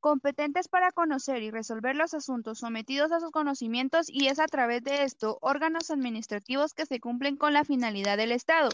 competentes 0.05 0.67
para 0.67 0.91
conocer 0.91 1.41
y 1.41 1.49
resolver 1.49 1.95
los 1.95 2.13
asuntos 2.13 2.59
sometidos 2.59 3.11
a 3.11 3.19
sus 3.19 3.31
conocimientos 3.31 4.07
y 4.07 4.27
es 4.27 4.37
a 4.37 4.45
través 4.45 4.83
de 4.83 5.01
esto 5.01 5.39
órganos 5.41 5.89
administrativos 5.89 6.75
que 6.75 6.85
se 6.85 6.99
cumplen 6.99 7.37
con 7.37 7.53
la 7.53 7.63
finalidad 7.63 8.15
del 8.15 8.31
Estado. 8.31 8.69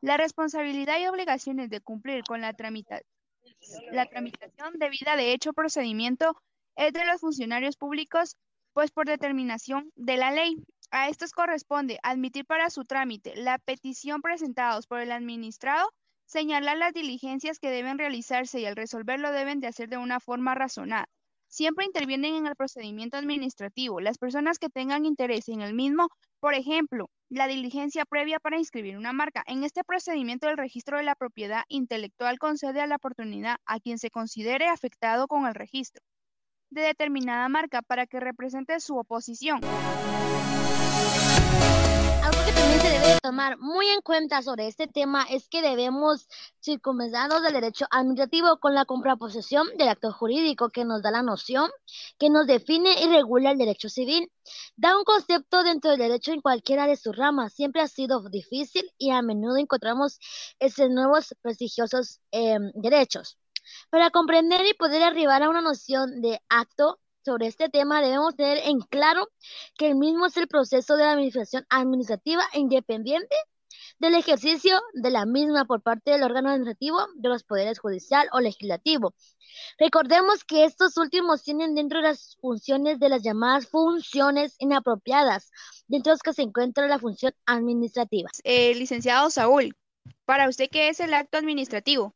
La 0.00 0.16
responsabilidad 0.16 0.98
y 0.98 1.06
obligaciones 1.06 1.68
de 1.68 1.82
cumplir 1.82 2.24
con 2.24 2.40
la, 2.40 2.56
la 3.92 4.06
tramitación 4.06 4.78
debida 4.78 5.16
de 5.16 5.34
hecho 5.34 5.52
procedimiento 5.52 6.34
es 6.76 6.94
de 6.94 7.04
los 7.04 7.20
funcionarios 7.20 7.76
públicos, 7.76 8.38
pues 8.72 8.90
por 8.90 9.04
determinación 9.04 9.92
de 9.96 10.16
la 10.16 10.30
ley. 10.30 10.56
A 10.90 11.10
estos 11.10 11.32
corresponde 11.32 11.98
admitir 12.02 12.46
para 12.46 12.70
su 12.70 12.86
trámite 12.86 13.36
la 13.36 13.58
petición 13.58 14.22
presentada 14.22 14.80
por 14.88 15.00
el 15.00 15.12
administrado 15.12 15.92
Señalar 16.26 16.76
las 16.78 16.92
diligencias 16.92 17.58
que 17.58 17.70
deben 17.70 17.98
realizarse 17.98 18.60
y 18.60 18.66
al 18.66 18.76
resolverlo 18.76 19.30
deben 19.30 19.60
de 19.60 19.68
hacer 19.68 19.88
de 19.88 19.98
una 19.98 20.20
forma 20.20 20.54
razonada. 20.54 21.08
Siempre 21.46 21.84
intervienen 21.84 22.34
en 22.34 22.46
el 22.46 22.56
procedimiento 22.56 23.16
administrativo 23.16 24.00
las 24.00 24.18
personas 24.18 24.58
que 24.58 24.70
tengan 24.70 25.04
interés 25.04 25.48
en 25.48 25.60
el 25.60 25.74
mismo, 25.74 26.08
por 26.40 26.54
ejemplo, 26.54 27.10
la 27.28 27.46
diligencia 27.46 28.04
previa 28.04 28.40
para 28.40 28.58
inscribir 28.58 28.96
una 28.96 29.12
marca. 29.12 29.44
En 29.46 29.62
este 29.62 29.84
procedimiento 29.84 30.48
el 30.48 30.56
registro 30.56 30.96
de 30.96 31.04
la 31.04 31.14
propiedad 31.14 31.62
intelectual 31.68 32.38
concede 32.38 32.80
a 32.80 32.86
la 32.86 32.96
oportunidad 32.96 33.56
a 33.66 33.78
quien 33.78 33.98
se 33.98 34.10
considere 34.10 34.66
afectado 34.66 35.28
con 35.28 35.46
el 35.46 35.54
registro 35.54 36.02
de 36.70 36.82
determinada 36.82 37.48
marca 37.48 37.82
para 37.82 38.06
que 38.06 38.18
represente 38.18 38.80
su 38.80 38.96
oposición 38.96 39.60
se 42.54 42.90
debe 42.90 43.16
tomar 43.16 43.58
muy 43.58 43.88
en 43.88 44.00
cuenta 44.00 44.42
sobre 44.42 44.68
este 44.68 44.86
tema 44.86 45.24
es 45.28 45.48
que 45.48 45.60
debemos 45.60 46.28
circunvencernos 46.62 47.42
del 47.42 47.52
derecho 47.52 47.86
administrativo 47.90 48.58
con 48.58 48.74
la 48.74 48.84
compraposición 48.84 49.66
del 49.76 49.88
acto 49.88 50.12
jurídico 50.12 50.70
que 50.70 50.84
nos 50.84 51.02
da 51.02 51.10
la 51.10 51.22
noción, 51.22 51.70
que 52.18 52.30
nos 52.30 52.46
define 52.46 53.02
y 53.02 53.08
regula 53.08 53.50
el 53.50 53.58
derecho 53.58 53.88
civil. 53.88 54.30
Da 54.76 54.96
un 54.96 55.04
concepto 55.04 55.62
dentro 55.62 55.90
del 55.90 56.00
derecho 56.00 56.32
en 56.32 56.40
cualquiera 56.40 56.86
de 56.86 56.96
sus 56.96 57.16
ramas. 57.16 57.54
Siempre 57.54 57.82
ha 57.82 57.88
sido 57.88 58.28
difícil 58.28 58.88
y 58.98 59.10
a 59.10 59.22
menudo 59.22 59.56
encontramos 59.56 60.18
esos 60.58 60.90
nuevos 60.90 61.34
prestigiosos 61.42 62.20
em, 62.30 62.70
derechos. 62.74 63.36
Para 63.90 64.10
comprender 64.10 64.64
y 64.66 64.74
poder 64.74 65.02
arribar 65.02 65.42
a 65.42 65.48
una 65.48 65.62
noción 65.62 66.20
de 66.20 66.40
acto, 66.48 66.98
sobre 67.24 67.46
este 67.46 67.68
tema 67.68 68.02
debemos 68.02 68.36
tener 68.36 68.58
en 68.58 68.80
claro 68.80 69.28
que 69.78 69.88
el 69.88 69.94
mismo 69.94 70.26
es 70.26 70.36
el 70.36 70.46
proceso 70.46 70.96
de 70.96 71.04
la 71.04 71.12
administración 71.12 71.66
administrativa 71.70 72.44
e 72.52 72.60
independiente 72.60 73.34
del 73.98 74.14
ejercicio 74.14 74.80
de 74.92 75.10
la 75.10 75.24
misma 75.24 75.64
por 75.64 75.82
parte 75.82 76.10
del 76.10 76.22
órgano 76.22 76.50
administrativo 76.50 76.98
de 77.14 77.28
los 77.28 77.44
poderes 77.44 77.78
judicial 77.78 78.28
o 78.32 78.40
legislativo. 78.40 79.14
Recordemos 79.78 80.44
que 80.44 80.64
estos 80.64 80.96
últimos 80.96 81.42
tienen 81.42 81.74
dentro 81.74 82.00
de 82.00 82.08
las 82.08 82.36
funciones 82.40 82.98
de 82.98 83.08
las 83.08 83.22
llamadas 83.22 83.68
funciones 83.68 84.56
inapropiadas, 84.58 85.50
dentro 85.86 86.10
de 86.10 86.14
las 86.14 86.22
que 86.22 86.32
se 86.32 86.42
encuentra 86.42 86.86
la 86.88 86.98
función 86.98 87.32
administrativa. 87.46 88.28
Eh, 88.42 88.74
licenciado 88.74 89.30
Saúl, 89.30 89.76
¿para 90.24 90.48
usted 90.48 90.68
qué 90.70 90.88
es 90.88 91.00
el 91.00 91.14
acto 91.14 91.38
administrativo? 91.38 92.14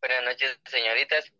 Buenas 0.00 0.24
noches, 0.24 0.58
señoritas. 0.64 1.30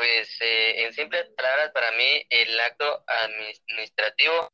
Pues 0.00 0.30
eh, 0.40 0.84
en 0.86 0.94
simples 0.94 1.28
palabras, 1.36 1.72
para 1.72 1.92
mí 1.92 2.24
el 2.30 2.58
acto 2.58 3.04
administrativo 3.06 4.50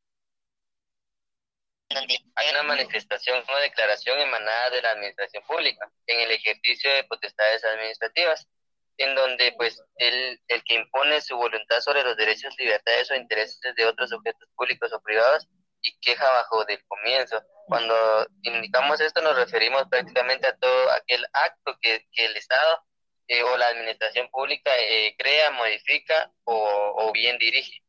hay 1.88 2.50
una 2.50 2.64
manifestación 2.64 3.44
o 3.46 3.58
declaración 3.60 4.18
emanada 4.18 4.70
de 4.70 4.82
la 4.82 4.90
administración 4.90 5.44
pública 5.46 5.88
en 6.08 6.20
el 6.22 6.32
ejercicio 6.32 6.92
de 6.92 7.04
potestades 7.04 7.64
administrativas, 7.64 8.48
en 8.96 9.14
donde 9.14 9.52
pues 9.52 9.80
el, 9.98 10.40
el 10.48 10.64
que 10.64 10.74
impone 10.74 11.20
su 11.20 11.36
voluntad 11.36 11.80
sobre 11.80 12.02
los 12.02 12.16
derechos, 12.16 12.52
libertades 12.58 13.08
o 13.12 13.14
intereses 13.14 13.60
de 13.76 13.86
otros 13.86 14.12
objetos 14.12 14.48
públicos 14.56 14.92
o 14.92 15.00
privados 15.00 15.46
y 15.80 15.96
queja 16.00 16.28
bajo 16.28 16.64
del 16.64 16.84
comienzo. 16.88 17.40
Cuando 17.68 18.26
indicamos 18.42 19.00
esto 19.00 19.22
nos 19.22 19.36
referimos 19.36 19.84
prácticamente 19.88 20.48
a 20.48 20.56
todo 20.56 20.90
aquel 20.90 21.24
acto 21.32 21.78
que, 21.80 22.04
que 22.10 22.26
el 22.26 22.36
Estado 22.36 22.82
eh, 23.28 23.42
o 23.42 23.56
la 23.56 23.66
administración 23.68 24.28
pública 24.30 24.70
eh, 24.78 25.14
crea, 25.18 25.50
modifica 25.50 26.30
o, 26.44 27.10
bien 27.12 27.36
dirige. 27.38 27.82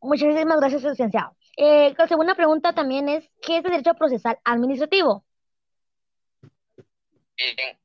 Muchísimas 0.00 0.60
gracias, 0.60 0.84
licenciado. 0.84 1.36
Eh, 1.56 1.94
la 1.98 2.06
segunda 2.06 2.34
pregunta 2.34 2.72
también 2.72 3.08
es, 3.08 3.28
¿qué 3.42 3.58
es 3.58 3.64
el 3.64 3.72
derecho 3.72 3.94
procesal 3.94 4.38
administrativo? 4.44 5.24
Bien, 7.36 7.78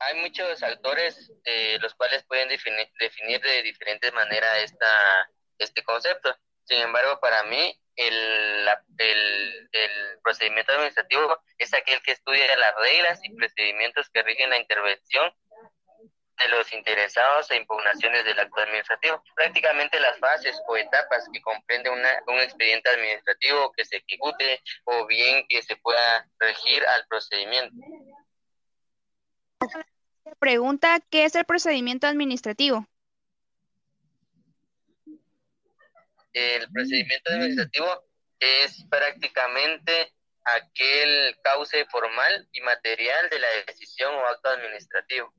hay 0.00 0.20
muchos 0.20 0.62
autores 0.62 1.32
los 1.80 1.94
cuales 1.94 2.24
pueden 2.24 2.48
definir, 2.48 2.90
definir 2.98 3.40
de 3.40 3.62
diferentes 3.62 4.12
maneras 4.12 4.58
esta, 4.64 5.30
este 5.58 5.82
concepto. 5.84 6.36
Sin 6.64 6.80
embargo, 6.80 7.18
para 7.20 7.44
mí, 7.44 7.80
el, 7.96 8.68
el, 8.98 9.68
el, 9.72 10.20
procedimiento 10.22 10.72
administrativo 10.72 11.38
es 11.56 11.72
aquel 11.74 12.00
que 12.02 12.12
estudia 12.12 12.56
las 12.56 12.74
reglas 12.76 13.20
y 13.24 13.34
procedimientos 13.34 14.10
que 14.10 14.22
rigen 14.22 14.50
la 14.50 14.58
intervención 14.58 15.32
de 16.38 16.48
los 16.48 16.72
interesados 16.72 17.50
e 17.50 17.56
impugnaciones 17.56 18.24
del 18.24 18.38
acto 18.38 18.60
administrativo. 18.60 19.22
Prácticamente 19.34 20.00
las 20.00 20.18
fases 20.18 20.60
o 20.66 20.76
etapas 20.76 21.28
que 21.32 21.40
comprende 21.42 21.90
una, 21.90 22.22
un 22.26 22.38
expediente 22.38 22.88
administrativo 22.88 23.72
que 23.72 23.84
se 23.84 23.96
ejecute 23.96 24.62
o 24.84 25.06
bien 25.06 25.46
que 25.48 25.62
se 25.62 25.76
pueda 25.76 26.28
regir 26.38 26.84
al 26.86 27.06
procedimiento. 27.06 27.74
Pregunta, 30.38 31.00
¿qué 31.10 31.24
es 31.24 31.34
el 31.34 31.44
procedimiento 31.44 32.06
administrativo? 32.06 32.86
El 36.32 36.70
procedimiento 36.70 37.30
administrativo 37.32 38.04
es 38.38 38.84
prácticamente 38.88 40.12
aquel 40.44 41.36
cauce 41.42 41.84
formal 41.86 42.48
y 42.52 42.60
material 42.60 43.28
de 43.30 43.38
la 43.38 43.48
decisión 43.66 44.14
o 44.14 44.26
acto 44.26 44.48
administrativo. 44.50 45.32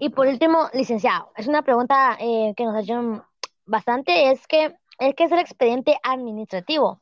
Y 0.00 0.10
por 0.10 0.26
último, 0.26 0.68
licenciado, 0.72 1.32
es 1.36 1.46
una 1.46 1.62
pregunta 1.62 2.16
eh, 2.20 2.52
que 2.56 2.64
nos 2.64 2.76
ha 2.76 2.80
hecho 2.80 3.26
bastante, 3.64 4.30
es 4.30 4.46
que, 4.46 4.74
es 4.98 5.14
que 5.14 5.24
es 5.24 5.32
el 5.32 5.38
expediente 5.38 5.98
administrativo. 6.02 7.00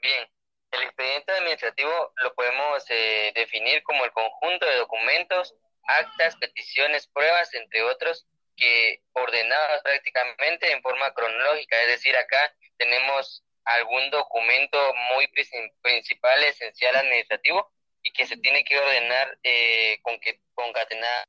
Bien, 0.00 0.28
el 0.72 0.82
expediente 0.82 1.32
administrativo 1.32 2.12
lo 2.16 2.34
podemos 2.34 2.84
eh, 2.90 3.32
definir 3.34 3.82
como 3.82 4.04
el 4.04 4.12
conjunto 4.12 4.66
de 4.66 4.76
documentos, 4.76 5.54
actas, 5.84 6.36
peticiones, 6.36 7.06
pruebas, 7.08 7.52
entre 7.54 7.82
otros, 7.82 8.26
que 8.56 9.02
ordenados 9.12 9.82
prácticamente 9.82 10.72
en 10.72 10.82
forma 10.82 11.12
cronológica, 11.14 11.80
es 11.82 11.88
decir, 11.88 12.16
acá 12.16 12.54
tenemos 12.76 13.44
algún 13.64 14.10
documento 14.10 14.78
muy 15.14 15.28
principal, 15.28 16.42
esencial 16.44 16.96
administrativo 16.96 17.70
y 18.02 18.12
que 18.12 18.26
se 18.26 18.36
tiene 18.38 18.64
que 18.64 18.78
ordenar 18.78 19.38
eh, 19.42 19.98
con 20.02 20.18
que 20.20 20.40
concatenar 20.54 21.26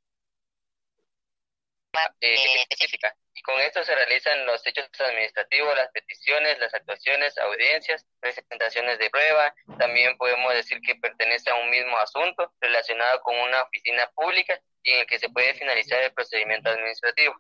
eh, 2.22 2.36
específica. 2.70 3.16
Y 3.36 3.42
con 3.42 3.60
esto 3.60 3.84
se 3.84 3.96
realizan 3.96 4.46
los 4.46 4.66
hechos 4.66 4.88
administrativos, 5.00 5.76
las 5.76 5.90
peticiones, 5.92 6.60
las 6.60 6.74
actuaciones, 6.74 7.38
audiencias, 7.38 8.06
presentaciones 8.20 9.00
de 9.00 9.10
prueba. 9.10 9.54
También 9.80 10.18
podemos 10.18 10.54
decir 10.54 10.80
que 10.82 10.96
pertenece 10.96 11.50
a 11.50 11.56
un 11.56 11.70
mismo 11.70 11.98
asunto 11.98 12.52
relacionado 12.62 13.22
con 13.22 13.36
una 13.40 13.64
oficina 13.64 14.10
pública 14.16 14.60
y 14.84 14.92
en 14.92 15.00
el 15.02 15.06
que 15.08 15.20
se 15.20 15.30
puede 15.30 15.54
finalizar 15.56 16.02
el 16.02 16.14
procedimiento 16.14 16.70
administrativo. 16.70 17.36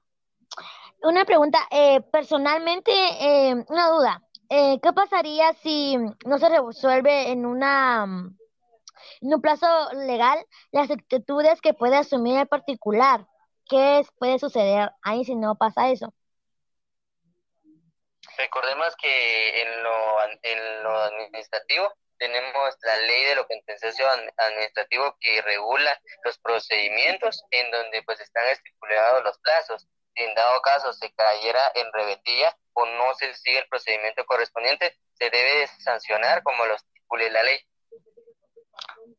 Una 1.01 1.25
pregunta, 1.25 1.67
eh, 1.71 1.99
personalmente, 2.11 2.91
eh, 2.91 3.55
una 3.67 3.89
duda. 3.89 4.21
Eh, 4.49 4.79
¿Qué 4.81 4.93
pasaría 4.93 5.53
si 5.53 5.97
no 5.97 6.37
se 6.37 6.49
resuelve 6.49 7.31
en 7.31 7.45
una 7.45 8.05
en 9.23 9.33
un 9.33 9.41
plazo 9.41 9.67
legal 9.93 10.37
las 10.71 10.91
actitudes 10.91 11.61
que 11.61 11.73
puede 11.73 11.95
asumir 11.95 12.37
el 12.37 12.47
particular? 12.47 13.25
¿Qué 13.69 14.05
puede 14.19 14.37
suceder 14.37 14.91
ahí 15.01 15.23
si 15.23 15.35
no 15.35 15.55
pasa 15.55 15.89
eso? 15.89 16.13
Recordemos 18.37 18.95
que 18.97 19.61
en 19.61 19.83
lo, 19.83 20.23
en 20.41 20.83
lo 20.83 20.97
administrativo 20.97 21.93
tenemos 22.17 22.75
la 22.81 22.97
ley 22.97 23.25
de 23.25 23.35
lo 23.35 23.47
contencioso 23.47 24.03
administrativo 24.37 25.15
que 25.19 25.41
regula 25.41 25.99
los 26.23 26.37
procedimientos 26.39 27.43
en 27.51 27.71
donde 27.71 28.03
pues 28.03 28.19
están 28.19 28.47
estipulados 28.47 29.23
los 29.23 29.37
plazos. 29.39 29.87
Si 30.15 30.23
en 30.23 30.35
dado 30.35 30.61
caso 30.61 30.93
se 30.93 31.11
cayera 31.13 31.71
en 31.75 31.91
rebeldía 31.91 32.55
o 32.73 32.85
no 32.85 33.13
se 33.15 33.33
sigue 33.35 33.59
el 33.59 33.67
procedimiento 33.67 34.25
correspondiente, 34.25 34.97
se 35.13 35.29
debe 35.29 35.67
sancionar 35.79 36.43
como 36.43 36.65
lo 36.65 36.75
estipule 36.75 37.29
la 37.31 37.43
ley. 37.43 37.59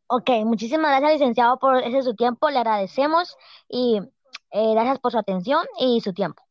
Ok, 0.06 0.30
muchísimas 0.44 0.90
gracias 0.90 1.20
licenciado 1.20 1.58
por 1.58 1.82
ese 1.82 2.02
su 2.02 2.14
tiempo, 2.14 2.50
le 2.50 2.58
agradecemos 2.58 3.36
y 3.68 4.00
eh, 4.50 4.72
gracias 4.74 4.98
por 4.98 5.12
su 5.12 5.18
atención 5.18 5.64
y 5.80 6.00
su 6.02 6.12
tiempo. 6.12 6.42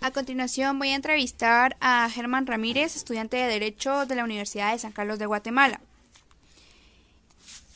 A 0.00 0.12
continuación 0.12 0.78
voy 0.78 0.90
a 0.90 0.94
entrevistar 0.94 1.76
a 1.80 2.08
Germán 2.08 2.46
Ramírez, 2.46 2.94
estudiante 2.94 3.36
de 3.36 3.48
Derecho 3.48 4.06
de 4.06 4.14
la 4.14 4.22
Universidad 4.22 4.72
de 4.72 4.78
San 4.78 4.92
Carlos 4.92 5.18
de 5.18 5.26
Guatemala. 5.26 5.80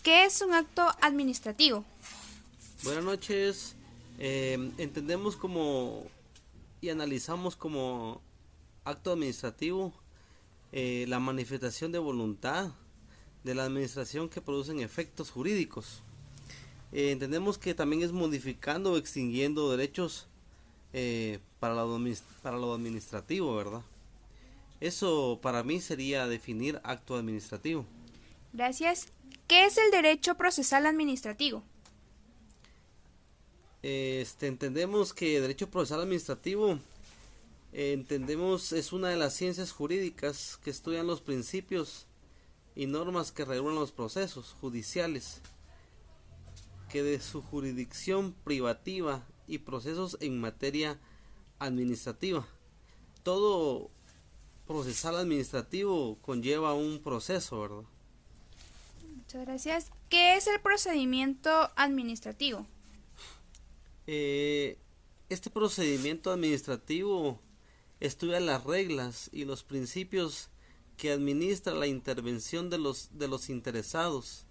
¿Qué 0.04 0.24
es 0.24 0.40
un 0.40 0.54
acto 0.54 0.86
administrativo? 1.00 1.84
Buenas 2.84 3.04
noches. 3.04 3.76
Eh, 4.20 4.72
entendemos 4.78 5.36
como 5.36 6.04
y 6.80 6.90
analizamos 6.90 7.56
como 7.56 8.20
acto 8.84 9.12
administrativo 9.12 9.92
eh, 10.70 11.06
la 11.08 11.18
manifestación 11.18 11.90
de 11.90 11.98
voluntad 11.98 12.70
de 13.44 13.54
la 13.54 13.64
administración 13.64 14.28
que 14.28 14.40
producen 14.40 14.80
efectos 14.80 15.30
jurídicos. 15.30 16.02
Eh, 16.92 17.10
entendemos 17.10 17.58
que 17.58 17.74
también 17.74 18.02
es 18.02 18.12
modificando 18.12 18.92
o 18.92 18.96
extinguiendo 18.96 19.70
derechos 19.70 20.26
eh, 20.92 21.38
para, 21.58 21.74
lo, 21.74 21.98
para 22.42 22.58
lo 22.58 22.74
administrativo, 22.74 23.56
¿verdad? 23.56 23.82
Eso 24.80 25.38
para 25.42 25.62
mí 25.62 25.80
sería 25.80 26.26
definir 26.26 26.80
acto 26.84 27.16
administrativo. 27.16 27.86
Gracias. 28.52 29.06
¿Qué 29.48 29.64
es 29.64 29.78
el 29.78 29.90
derecho 29.90 30.34
procesal 30.34 30.86
administrativo? 30.86 31.62
Este, 33.82 34.46
entendemos 34.46 35.12
que 35.12 35.40
derecho 35.40 35.68
procesal 35.68 36.00
administrativo 36.02 36.78
entendemos 37.72 38.72
es 38.72 38.92
una 38.92 39.08
de 39.08 39.16
las 39.16 39.34
ciencias 39.34 39.72
jurídicas 39.72 40.58
que 40.62 40.70
estudian 40.70 41.06
los 41.06 41.20
principios 41.20 42.06
y 42.74 42.86
normas 42.86 43.32
que 43.32 43.44
regulan 43.44 43.76
los 43.76 43.92
procesos 43.92 44.54
judiciales 44.60 45.40
que 46.90 47.02
de 47.02 47.20
su 47.20 47.42
jurisdicción 47.42 48.34
privativa 48.44 49.26
y 49.46 49.58
procesos 49.58 50.16
en 50.20 50.40
materia 50.40 50.98
administrativa. 51.58 52.46
Todo 53.22 53.90
procesal 54.66 55.16
administrativo 55.16 56.18
conlleva 56.22 56.74
un 56.74 57.00
proceso, 57.02 57.60
¿verdad? 57.60 57.84
Muchas 59.16 59.42
gracias. 59.42 59.90
¿Qué 60.08 60.36
es 60.36 60.46
el 60.46 60.60
procedimiento 60.60 61.70
administrativo? 61.76 62.66
Eh, 64.06 64.76
este 65.28 65.48
procedimiento 65.48 66.30
administrativo 66.30 67.38
estudia 68.00 68.40
las 68.40 68.64
reglas 68.64 69.30
y 69.32 69.44
los 69.44 69.62
principios 69.62 70.50
que 71.02 71.10
administra 71.10 71.74
la 71.74 71.88
intervención 71.88 72.70
de 72.70 72.78
los, 72.78 73.18
de 73.18 73.26
los 73.26 73.50
interesados 73.50 74.46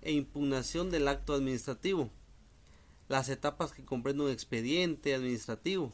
e 0.00 0.12
impugnación 0.12 0.90
del 0.90 1.06
acto 1.08 1.34
administrativo 1.34 2.10
las 3.10 3.28
etapas 3.28 3.72
que 3.72 3.84
comprende 3.84 4.24
un 4.24 4.30
expediente 4.30 5.14
administrativo 5.14 5.92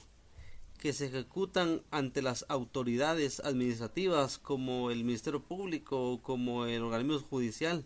que 0.78 0.92
se 0.92 1.06
ejecutan 1.06 1.82
ante 1.90 2.22
las 2.22 2.46
autoridades 2.48 3.40
administrativas 3.40 4.38
como 4.38 4.92
el 4.92 5.02
Ministerio 5.02 5.42
Público 5.42 6.12
o 6.12 6.22
como 6.22 6.66
el 6.66 6.82
organismo 6.82 7.18
judicial 7.18 7.84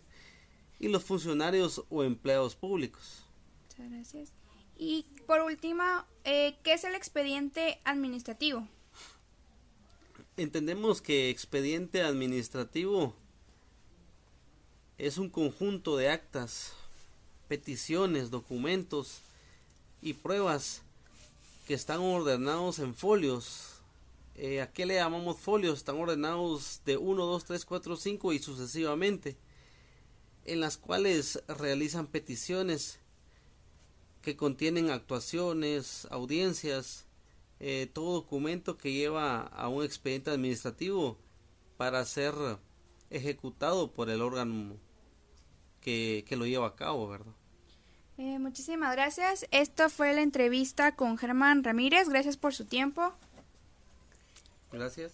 y 0.79 0.89
los 0.89 1.03
funcionarios 1.03 1.87
o 1.89 2.05
empleados 2.05 2.55
públicos. 2.55 3.25
Muchas 3.63 3.91
gracias. 3.91 4.33
Y 4.77 5.07
por 5.27 5.41
último, 5.41 5.85
eh, 6.25 6.59
¿qué 6.65 6.75
es 6.75 6.85
el 6.85 6.95
expediente 6.95 7.81
administrativo? 7.85 8.69
Entendemos 10.37 11.03
que 11.03 11.29
expediente 11.29 12.03
administrativo 12.03 13.15
es 14.97 15.19
un 15.19 15.29
conjunto 15.29 15.97
de 15.97 16.11
actas 16.11 16.73
peticiones, 17.49 18.31
documentos 18.31 19.23
y 20.01 20.15
pruebas 20.15 20.83
que 21.67 21.75
están 21.75 22.01
ordenados 22.01 22.79
en 22.79 22.95
folios. 22.95 23.81
Eh, 24.37 24.61
¿A 24.61 24.71
qué 24.73 24.87
le 24.87 24.95
llamamos 24.95 25.39
folios? 25.39 25.79
Están 25.79 25.97
ordenados 25.97 26.81
de 26.87 26.97
1, 26.97 27.27
2, 27.27 27.45
3, 27.45 27.65
4, 27.65 27.97
5 27.97 28.33
y 28.33 28.39
sucesivamente, 28.39 29.37
en 30.47 30.61
las 30.61 30.79
cuales 30.79 31.43
realizan 31.49 32.07
peticiones 32.07 32.99
que 34.23 34.37
contienen 34.37 34.91
actuaciones, 34.91 36.07
audiencias, 36.11 37.05
eh, 37.61 37.89
todo 37.93 38.15
documento 38.15 38.77
que 38.77 38.93
lleva 38.93 39.43
a 39.43 39.69
un 39.69 39.85
expediente 39.85 40.31
administrativo 40.31 41.19
para 41.77 42.05
ser 42.05 42.35
ejecutado 43.11 43.93
por 43.93 44.11
el 44.11 44.23
órgano 44.23 44.77
que, 45.81 46.25
que 46.27 46.37
lo 46.37 46.47
lleva 46.47 46.69
a 46.69 46.77
cabo, 46.77 47.09
¿verdad? 47.09 47.33
Eh, 48.19 48.39
muchísimas 48.39 48.93
gracias. 48.93 49.47
Esto 49.51 49.89
fue 49.89 50.13
la 50.13 50.21
entrevista 50.21 50.95
con 50.95 51.17
Germán 51.17 51.65
Ramírez. 51.65 52.09
Gracias 52.09 52.37
por 52.37 52.55
su 52.55 52.67
tiempo. 52.67 53.15
Gracias. 54.73 55.13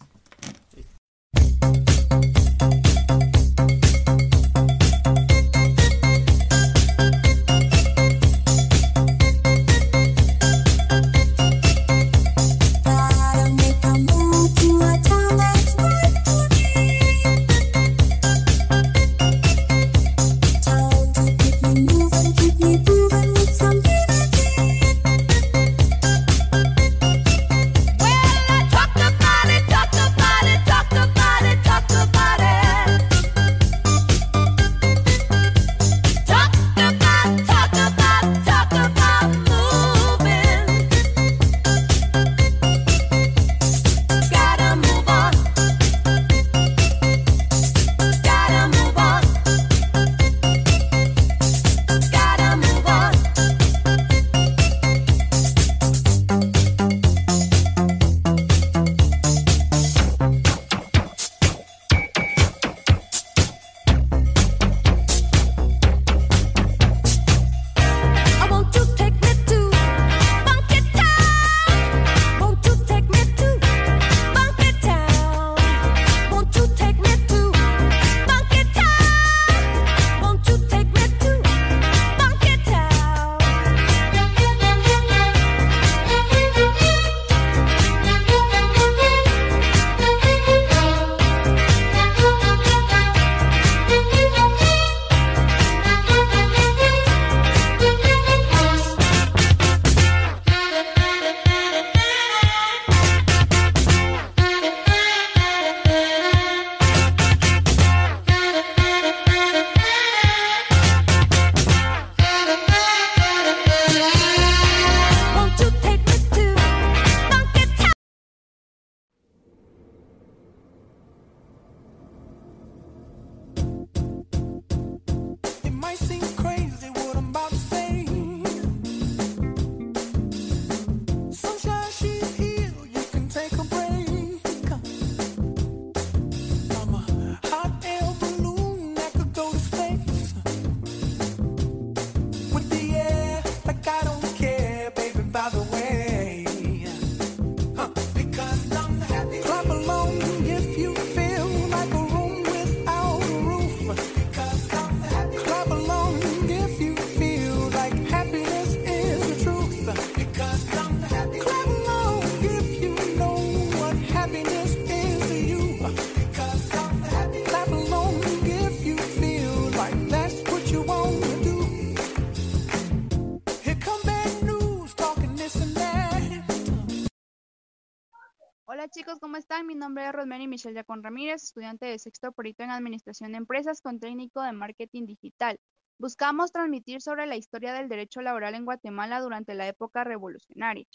Chicos, 178.96 179.20
¿cómo 179.20 179.36
están? 179.36 179.66
Mi 179.66 179.74
nombre 179.74 180.06
es 180.06 180.12
Rosemary 180.12 180.46
Michelle 180.48 180.74
Yacón 180.74 181.02
Ramírez, 181.02 181.42
estudiante 181.42 181.84
de 181.84 181.98
sexto 181.98 182.32
perito 182.32 182.62
en 182.62 182.70
Administración 182.70 183.32
de 183.32 183.36
Empresas 183.36 183.82
con 183.82 184.00
técnico 184.00 184.40
de 184.40 184.52
Marketing 184.52 185.04
Digital. 185.04 185.60
Buscamos 185.98 186.50
transmitir 186.50 187.02
sobre 187.02 187.26
la 187.26 187.36
historia 187.36 187.74
del 187.74 187.90
derecho 187.90 188.22
laboral 188.22 188.54
en 188.54 188.64
Guatemala 188.64 189.20
durante 189.20 189.52
la 189.52 189.68
época 189.68 190.02
revolucionaria. 190.02 190.86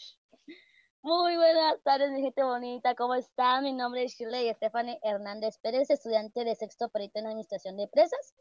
Muy 1.03 1.35
buenas 1.35 1.79
tardes, 1.83 2.11
mi 2.11 2.23
gente 2.23 2.41
bonita. 2.43 2.95
¿Cómo 2.95 3.13
están? 3.13 3.65
Mi 3.65 3.73
nombre 3.73 4.03
es 4.03 4.13
Shirley 4.13 4.51
Stephanie 4.55 4.99
Hernández 5.03 5.59
Pérez, 5.61 5.91
estudiante 5.91 6.43
de 6.43 6.55
sexto 6.55 6.89
perito 6.89 7.19
en 7.19 7.27
Administración 7.27 7.77
de 7.77 7.83
Empresas, 7.83 8.33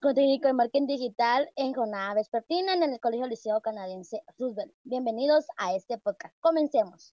con 0.00 0.14
técnico 0.14 0.46
de 0.46 0.54
Marketing 0.54 0.86
Digital 0.86 1.50
en 1.56 1.74
jornada 1.74 2.14
vespertina 2.14 2.72
en 2.72 2.84
el 2.84 3.00
Colegio 3.00 3.26
Liceo 3.26 3.60
Canadiense 3.60 4.22
Roosevelt. 4.38 4.72
Bienvenidos 4.82 5.44
a 5.58 5.74
este 5.74 5.98
podcast. 5.98 6.34
Comencemos. 6.40 7.12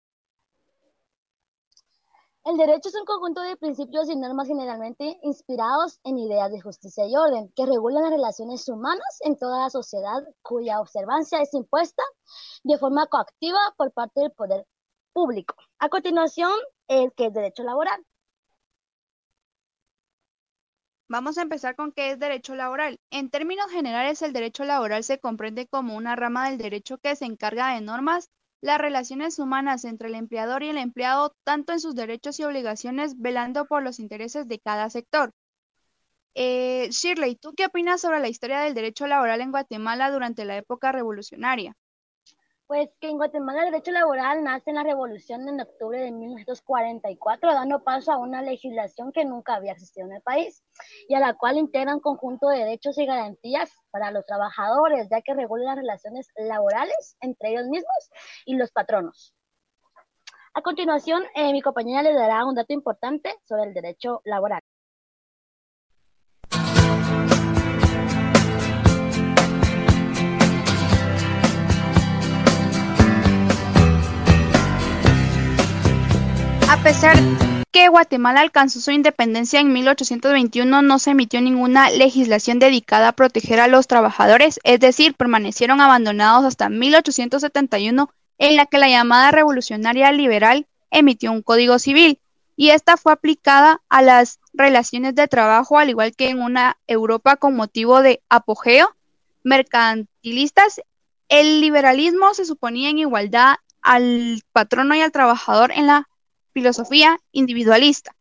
El 2.43 2.57
derecho 2.57 2.89
es 2.89 2.95
un 2.95 3.05
conjunto 3.05 3.41
de 3.41 3.55
principios 3.55 4.09
y 4.09 4.15
normas 4.15 4.47
generalmente 4.47 5.19
inspirados 5.21 5.99
en 6.03 6.17
ideas 6.17 6.51
de 6.51 6.59
justicia 6.59 7.05
y 7.05 7.15
orden 7.15 7.53
que 7.55 7.67
regulan 7.67 8.01
las 8.01 8.13
relaciones 8.13 8.67
humanas 8.67 9.19
en 9.21 9.37
toda 9.37 9.59
la 9.59 9.69
sociedad 9.69 10.23
cuya 10.41 10.81
observancia 10.81 11.39
es 11.39 11.53
impuesta 11.53 12.01
de 12.63 12.79
forma 12.79 13.05
coactiva 13.05 13.59
por 13.77 13.91
parte 13.91 14.21
del 14.21 14.31
poder 14.31 14.65
público. 15.13 15.53
A 15.77 15.89
continuación, 15.89 16.51
el 16.87 17.13
que 17.13 17.27
es 17.27 17.33
derecho 17.33 17.61
laboral. 17.61 18.03
Vamos 21.07 21.37
a 21.37 21.43
empezar 21.43 21.75
con 21.75 21.91
qué 21.91 22.09
es 22.09 22.19
derecho 22.19 22.55
laboral. 22.55 22.99
En 23.11 23.29
términos 23.29 23.69
generales, 23.69 24.23
el 24.23 24.33
derecho 24.33 24.63
laboral 24.63 25.03
se 25.03 25.19
comprende 25.19 25.67
como 25.67 25.95
una 25.95 26.15
rama 26.15 26.49
del 26.49 26.57
derecho 26.57 26.97
que 26.97 27.15
se 27.15 27.25
encarga 27.25 27.75
de 27.75 27.81
normas 27.81 28.31
las 28.61 28.79
relaciones 28.79 29.39
humanas 29.39 29.85
entre 29.85 30.07
el 30.07 30.15
empleador 30.15 30.63
y 30.63 30.69
el 30.69 30.77
empleado, 30.77 31.35
tanto 31.43 31.73
en 31.73 31.79
sus 31.79 31.95
derechos 31.95 32.39
y 32.39 32.43
obligaciones, 32.43 33.19
velando 33.19 33.65
por 33.65 33.83
los 33.83 33.99
intereses 33.99 34.47
de 34.47 34.59
cada 34.59 34.89
sector. 34.89 35.33
Eh, 36.35 36.89
Shirley, 36.91 37.35
¿tú 37.35 37.53
qué 37.55 37.65
opinas 37.65 38.01
sobre 38.01 38.19
la 38.19 38.29
historia 38.29 38.59
del 38.61 38.73
derecho 38.73 39.07
laboral 39.07 39.41
en 39.41 39.51
Guatemala 39.51 40.11
durante 40.11 40.45
la 40.45 40.57
época 40.57 40.91
revolucionaria? 40.91 41.75
Pues 42.71 42.89
que 43.01 43.09
en 43.09 43.17
Guatemala 43.17 43.65
el 43.65 43.71
derecho 43.71 43.91
laboral 43.91 44.45
nace 44.45 44.69
en 44.69 44.77
la 44.77 44.83
revolución 44.83 45.45
en 45.49 45.59
octubre 45.59 45.99
de 45.99 46.09
1944, 46.09 47.51
dando 47.51 47.83
paso 47.83 48.13
a 48.13 48.17
una 48.17 48.41
legislación 48.41 49.11
que 49.11 49.25
nunca 49.25 49.55
había 49.55 49.73
existido 49.73 50.07
en 50.07 50.13
el 50.13 50.21
país 50.21 50.63
y 51.09 51.15
a 51.15 51.19
la 51.19 51.33
cual 51.33 51.57
integra 51.57 51.93
un 51.93 51.99
conjunto 51.99 52.47
de 52.47 52.59
derechos 52.59 52.97
y 52.97 53.05
garantías 53.05 53.69
para 53.91 54.09
los 54.11 54.25
trabajadores, 54.25 55.09
ya 55.11 55.21
que 55.21 55.33
regula 55.33 55.65
las 55.65 55.75
relaciones 55.75 56.29
laborales 56.37 57.17
entre 57.19 57.49
ellos 57.49 57.67
mismos 57.67 58.09
y 58.45 58.55
los 58.55 58.71
patronos. 58.71 59.35
A 60.53 60.61
continuación, 60.61 61.25
eh, 61.35 61.51
mi 61.51 61.61
compañera 61.61 62.03
les 62.03 62.15
dará 62.15 62.45
un 62.45 62.55
dato 62.55 62.71
importante 62.71 63.35
sobre 63.43 63.63
el 63.63 63.73
derecho 63.73 64.21
laboral. 64.23 64.61
Que 77.71 77.87
Guatemala 77.87 78.41
alcanzó 78.41 78.81
su 78.81 78.91
independencia 78.91 79.61
en 79.61 79.71
1821, 79.71 80.81
no 80.81 80.99
se 80.99 81.11
emitió 81.11 81.39
ninguna 81.39 81.89
legislación 81.89 82.59
dedicada 82.59 83.09
a 83.09 83.11
proteger 83.13 83.61
a 83.61 83.67
los 83.67 83.87
trabajadores, 83.87 84.59
es 84.63 84.79
decir, 84.81 85.15
permanecieron 85.15 85.79
abandonados 85.79 86.43
hasta 86.43 86.67
1871, 86.67 88.09
en 88.39 88.55
la 88.57 88.65
que 88.65 88.77
la 88.77 88.89
llamada 88.89 89.31
revolucionaria 89.31 90.11
liberal 90.11 90.67
emitió 90.89 91.31
un 91.31 91.41
código 91.41 91.79
civil, 91.79 92.19
y 92.57 92.71
esta 92.71 92.97
fue 92.97 93.13
aplicada 93.13 93.81
a 93.87 94.01
las 94.01 94.39
relaciones 94.53 95.15
de 95.15 95.29
trabajo, 95.29 95.79
al 95.79 95.89
igual 95.89 96.13
que 96.13 96.29
en 96.29 96.41
una 96.41 96.77
Europa 96.87 97.37
con 97.37 97.55
motivo 97.55 98.01
de 98.01 98.21
apogeo 98.27 98.93
mercantilistas. 99.43 100.81
El 101.29 101.61
liberalismo 101.61 102.33
se 102.33 102.43
suponía 102.43 102.89
en 102.89 102.99
igualdad 102.99 103.55
al 103.81 104.43
patrono 104.51 104.93
y 104.93 105.01
al 105.01 105.13
trabajador 105.13 105.71
en 105.71 105.87
la 105.87 106.09
filosofía 106.53 107.17
individualista. 107.31 108.15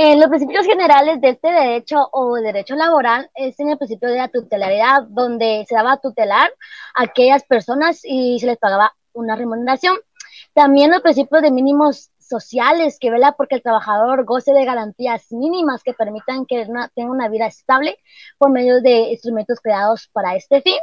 En 0.00 0.20
los 0.20 0.28
principios 0.28 0.64
generales 0.64 1.20
de 1.20 1.30
este 1.30 1.50
derecho 1.50 2.08
o 2.12 2.36
derecho 2.36 2.76
laboral 2.76 3.28
es 3.34 3.58
en 3.58 3.70
el 3.70 3.78
principio 3.78 4.08
de 4.08 4.18
la 4.18 4.28
tutelaridad, 4.28 5.02
donde 5.08 5.64
se 5.68 5.74
daba 5.74 5.94
a 5.94 6.00
tutelar 6.00 6.52
a 6.94 7.02
aquellas 7.02 7.42
personas 7.42 8.02
y 8.04 8.38
se 8.38 8.46
les 8.46 8.58
pagaba 8.58 8.94
una 9.12 9.34
remuneración. 9.34 9.96
También 10.54 10.92
los 10.92 11.02
principios 11.02 11.42
de 11.42 11.50
mínimos 11.50 12.12
sociales 12.20 12.98
que 13.00 13.10
vela 13.10 13.32
porque 13.32 13.56
el 13.56 13.62
trabajador 13.62 14.24
goce 14.24 14.52
de 14.52 14.64
garantías 14.64 15.32
mínimas 15.32 15.82
que 15.82 15.94
permitan 15.94 16.46
que 16.46 16.64
tenga 16.94 17.10
una 17.10 17.28
vida 17.28 17.46
estable 17.46 17.98
por 18.36 18.50
medio 18.50 18.80
de 18.80 19.10
instrumentos 19.10 19.58
creados 19.60 20.08
para 20.12 20.36
este 20.36 20.62
fin. 20.62 20.78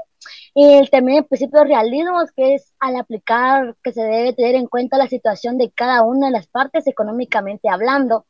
Y 0.54 0.88
también 0.90 1.20
el 1.20 1.26
principio 1.26 1.60
de 1.60 1.66
realismo, 1.66 2.20
que 2.36 2.56
es 2.56 2.74
al 2.80 2.96
aplicar 2.96 3.76
que 3.84 3.92
se 3.92 4.02
debe 4.02 4.34
tener 4.34 4.56
en 4.56 4.68
cuenta 4.68 4.98
la 4.98 5.08
situación 5.08 5.58
de 5.58 5.72
cada 5.72 6.04
una 6.04 6.28
de 6.28 6.34
las 6.34 6.48
partes 6.48 6.88
económicamente 6.88 7.70
hablando 7.70 8.26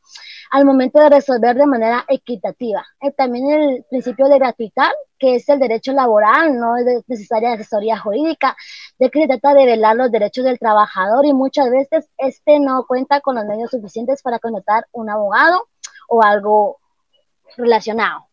al 0.51 0.65
momento 0.65 0.99
de 0.99 1.09
resolver 1.09 1.55
de 1.55 1.67
manera 1.67 2.05
equitativa. 2.07 2.85
Y 3.01 3.11
también 3.11 3.49
el 3.49 3.85
principio 3.89 4.27
de 4.27 4.39
gratuidad, 4.39 4.91
que 5.19 5.35
es 5.35 5.47
el 5.49 5.59
derecho 5.59 5.93
laboral, 5.93 6.57
no 6.57 6.77
es 6.77 7.03
necesaria 7.07 7.53
asesoría 7.53 7.99
jurídica, 7.99 8.55
de 8.99 9.09
que 9.09 9.21
se 9.21 9.27
trata 9.27 9.53
de 9.53 9.65
velar 9.65 9.95
los 9.95 10.11
derechos 10.11 10.45
del 10.45 10.59
trabajador 10.59 11.25
y 11.25 11.33
muchas 11.33 11.69
veces 11.69 12.09
este 12.17 12.59
no 12.59 12.85
cuenta 12.87 13.21
con 13.21 13.35
los 13.35 13.45
medios 13.45 13.71
suficientes 13.71 14.21
para 14.21 14.39
contratar 14.39 14.85
un 14.91 15.09
abogado 15.09 15.67
o 16.07 16.23
algo 16.23 16.79
relacionado. 17.57 18.27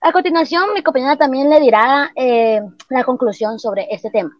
A 0.00 0.12
continuación, 0.12 0.72
mi 0.74 0.82
compañera 0.82 1.16
también 1.16 1.50
le 1.50 1.58
dirá 1.58 2.12
eh, 2.14 2.60
la 2.88 3.02
conclusión 3.02 3.58
sobre 3.58 3.88
este 3.90 4.10
tema. 4.10 4.30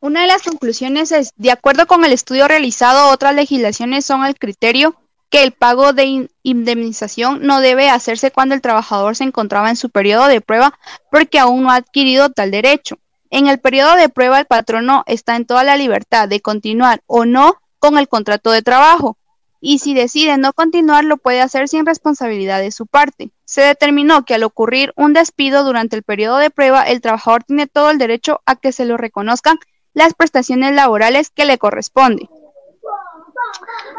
Una 0.00 0.22
de 0.22 0.26
las 0.26 0.42
conclusiones 0.42 1.12
es, 1.12 1.30
de 1.36 1.52
acuerdo 1.52 1.86
con 1.86 2.04
el 2.04 2.12
estudio 2.12 2.48
realizado, 2.48 3.12
otras 3.12 3.34
legislaciones 3.34 4.04
son 4.04 4.24
el 4.24 4.36
criterio 4.36 4.96
que 5.30 5.42
el 5.42 5.52
pago 5.52 5.92
de 5.92 6.28
indemnización 6.42 7.42
no 7.42 7.60
debe 7.60 7.90
hacerse 7.90 8.30
cuando 8.30 8.54
el 8.54 8.60
trabajador 8.60 9.16
se 9.16 9.24
encontraba 9.24 9.70
en 9.70 9.76
su 9.76 9.90
periodo 9.90 10.26
de 10.28 10.40
prueba 10.40 10.78
porque 11.10 11.38
aún 11.38 11.64
no 11.64 11.70
ha 11.70 11.76
adquirido 11.76 12.30
tal 12.30 12.50
derecho. 12.50 12.98
En 13.30 13.48
el 13.48 13.58
periodo 13.58 13.96
de 13.96 14.08
prueba 14.08 14.38
el 14.38 14.46
patrono 14.46 15.02
está 15.06 15.36
en 15.36 15.46
toda 15.46 15.64
la 15.64 15.76
libertad 15.76 16.28
de 16.28 16.40
continuar 16.40 17.02
o 17.06 17.24
no 17.24 17.56
con 17.78 17.98
el 17.98 18.08
contrato 18.08 18.50
de 18.50 18.62
trabajo. 18.62 19.18
y 19.58 19.78
si 19.78 19.94
decide 19.94 20.36
no 20.36 20.52
continuar 20.52 21.04
lo 21.04 21.16
puede 21.16 21.40
hacer 21.40 21.66
sin 21.68 21.86
responsabilidad 21.86 22.60
de 22.60 22.70
su 22.70 22.86
parte. 22.86 23.30
Se 23.46 23.62
determinó 23.62 24.24
que 24.24 24.34
al 24.34 24.44
ocurrir 24.44 24.92
un 24.96 25.12
despido 25.12 25.64
durante 25.64 25.96
el 25.96 26.02
periodo 26.02 26.36
de 26.36 26.50
prueba, 26.50 26.82
el 26.82 27.00
trabajador 27.00 27.42
tiene 27.42 27.66
todo 27.66 27.90
el 27.90 27.98
derecho 27.98 28.42
a 28.46 28.56
que 28.56 28.70
se 28.70 28.84
lo 28.84 28.96
reconozcan 28.96 29.58
las 29.94 30.14
prestaciones 30.14 30.74
laborales 30.74 31.30
que 31.30 31.46
le 31.46 31.58
corresponden. 31.58 32.28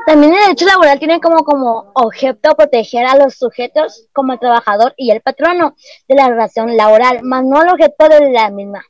También 0.06 0.34
el 0.34 0.40
derecho 0.42 0.66
laboral 0.66 1.00
tiene 1.00 1.20
como, 1.20 1.44
como 1.44 1.92
objeto 1.94 2.56
proteger 2.56 3.06
a 3.06 3.18
los 3.18 3.36
sujetos 3.36 4.08
como 4.14 4.34
el 4.34 4.40
trabajador 4.40 4.94
y 4.98 5.12
el 5.12 5.22
patrono 5.22 5.76
de 6.08 6.16
la 6.16 6.30
relación 6.30 6.76
laboral, 6.78 7.24
más 7.24 7.44
no 7.44 7.60
al 7.60 7.70
objeto 7.70 8.08
de 8.10 8.32
la 8.32 8.50
misma 8.50 8.84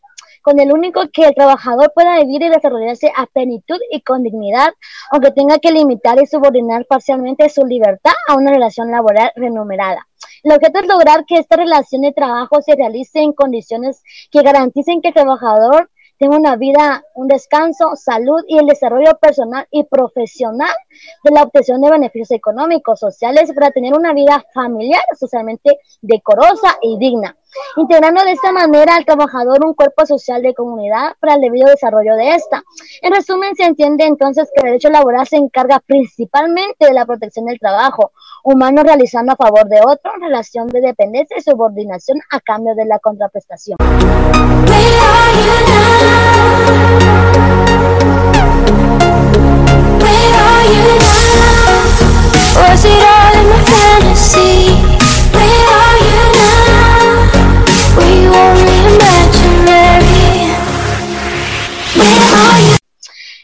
con 0.47 0.61
el 0.61 0.71
único 0.71 1.01
que 1.11 1.25
el 1.25 1.35
trabajador 1.35 1.91
pueda 1.93 2.19
vivir 2.19 2.41
y 2.41 2.47
desarrollarse 2.47 3.11
a 3.17 3.25
plenitud 3.25 3.79
y 3.91 3.99
con 3.99 4.23
dignidad, 4.23 4.69
aunque 5.11 5.31
tenga 5.31 5.59
que 5.59 5.73
limitar 5.73 6.21
y 6.23 6.25
subordinar 6.25 6.85
parcialmente 6.85 7.49
su 7.49 7.65
libertad 7.65 8.13
a 8.29 8.35
una 8.35 8.51
relación 8.51 8.89
laboral 8.89 9.29
renumerada. 9.35 10.07
El 10.43 10.53
objeto 10.53 10.79
es 10.79 10.87
lograr 10.87 11.25
que 11.25 11.35
esta 11.35 11.57
relación 11.57 12.03
de 12.03 12.13
trabajo 12.13 12.61
se 12.61 12.77
realice 12.77 13.19
en 13.19 13.33
condiciones 13.33 14.01
que 14.31 14.41
garanticen 14.41 15.01
que 15.01 15.09
el 15.09 15.15
trabajador 15.15 15.89
tenga 16.17 16.37
una 16.37 16.55
vida, 16.55 17.03
un 17.15 17.27
descanso, 17.27 17.95
salud 17.95 18.43
y 18.47 18.57
el 18.57 18.65
desarrollo 18.65 19.17
personal 19.19 19.67
y 19.71 19.83
profesional 19.83 20.75
de 21.23 21.31
la 21.31 21.43
obtención 21.43 21.81
de 21.81 21.91
beneficios 21.91 22.31
económicos, 22.31 22.99
sociales, 22.99 23.51
para 23.53 23.71
tener 23.71 23.93
una 23.93 24.13
vida 24.13 24.43
familiar, 24.53 25.03
socialmente 25.17 25.79
decorosa 26.01 26.77
y 26.81 26.97
digna 26.97 27.35
integrando 27.75 28.23
de 28.23 28.31
esta 28.31 28.51
manera 28.51 28.95
al 28.95 29.05
trabajador 29.05 29.65
un 29.65 29.73
cuerpo 29.73 30.05
social 30.05 30.41
de 30.41 30.53
comunidad 30.53 31.13
para 31.19 31.35
el 31.35 31.41
debido 31.41 31.69
desarrollo 31.69 32.15
de 32.15 32.35
esta. 32.35 32.63
En 33.01 33.13
resumen, 33.13 33.55
se 33.55 33.63
entiende 33.63 34.05
entonces 34.05 34.49
que 34.53 34.61
el 34.61 34.67
derecho 34.67 34.89
laboral 34.89 35.27
se 35.27 35.37
encarga 35.37 35.79
principalmente 35.79 36.85
de 36.85 36.93
la 36.93 37.05
protección 37.05 37.45
del 37.45 37.59
trabajo 37.59 38.11
humano 38.49 38.81
realizando 38.81 39.33
a 39.33 39.35
favor 39.35 39.67
de 39.67 39.81
otro 39.85 40.09
relación 40.21 40.69
de 40.69 40.79
dependencia 40.79 41.37
y 41.37 41.41
subordinación 41.41 42.17
a 42.29 42.39
cambio 42.39 42.73
de 42.75 42.85
la 42.85 42.97
contraprestación. 42.99 43.75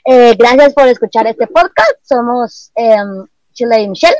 Eh, 0.05 0.35
gracias 0.37 0.73
por 0.73 0.87
escuchar 0.87 1.27
este 1.27 1.47
podcast. 1.47 1.91
Somos 2.03 2.71
eh, 2.75 2.95
Chile 3.53 3.81
y 3.81 3.87
Michelle. 3.87 4.15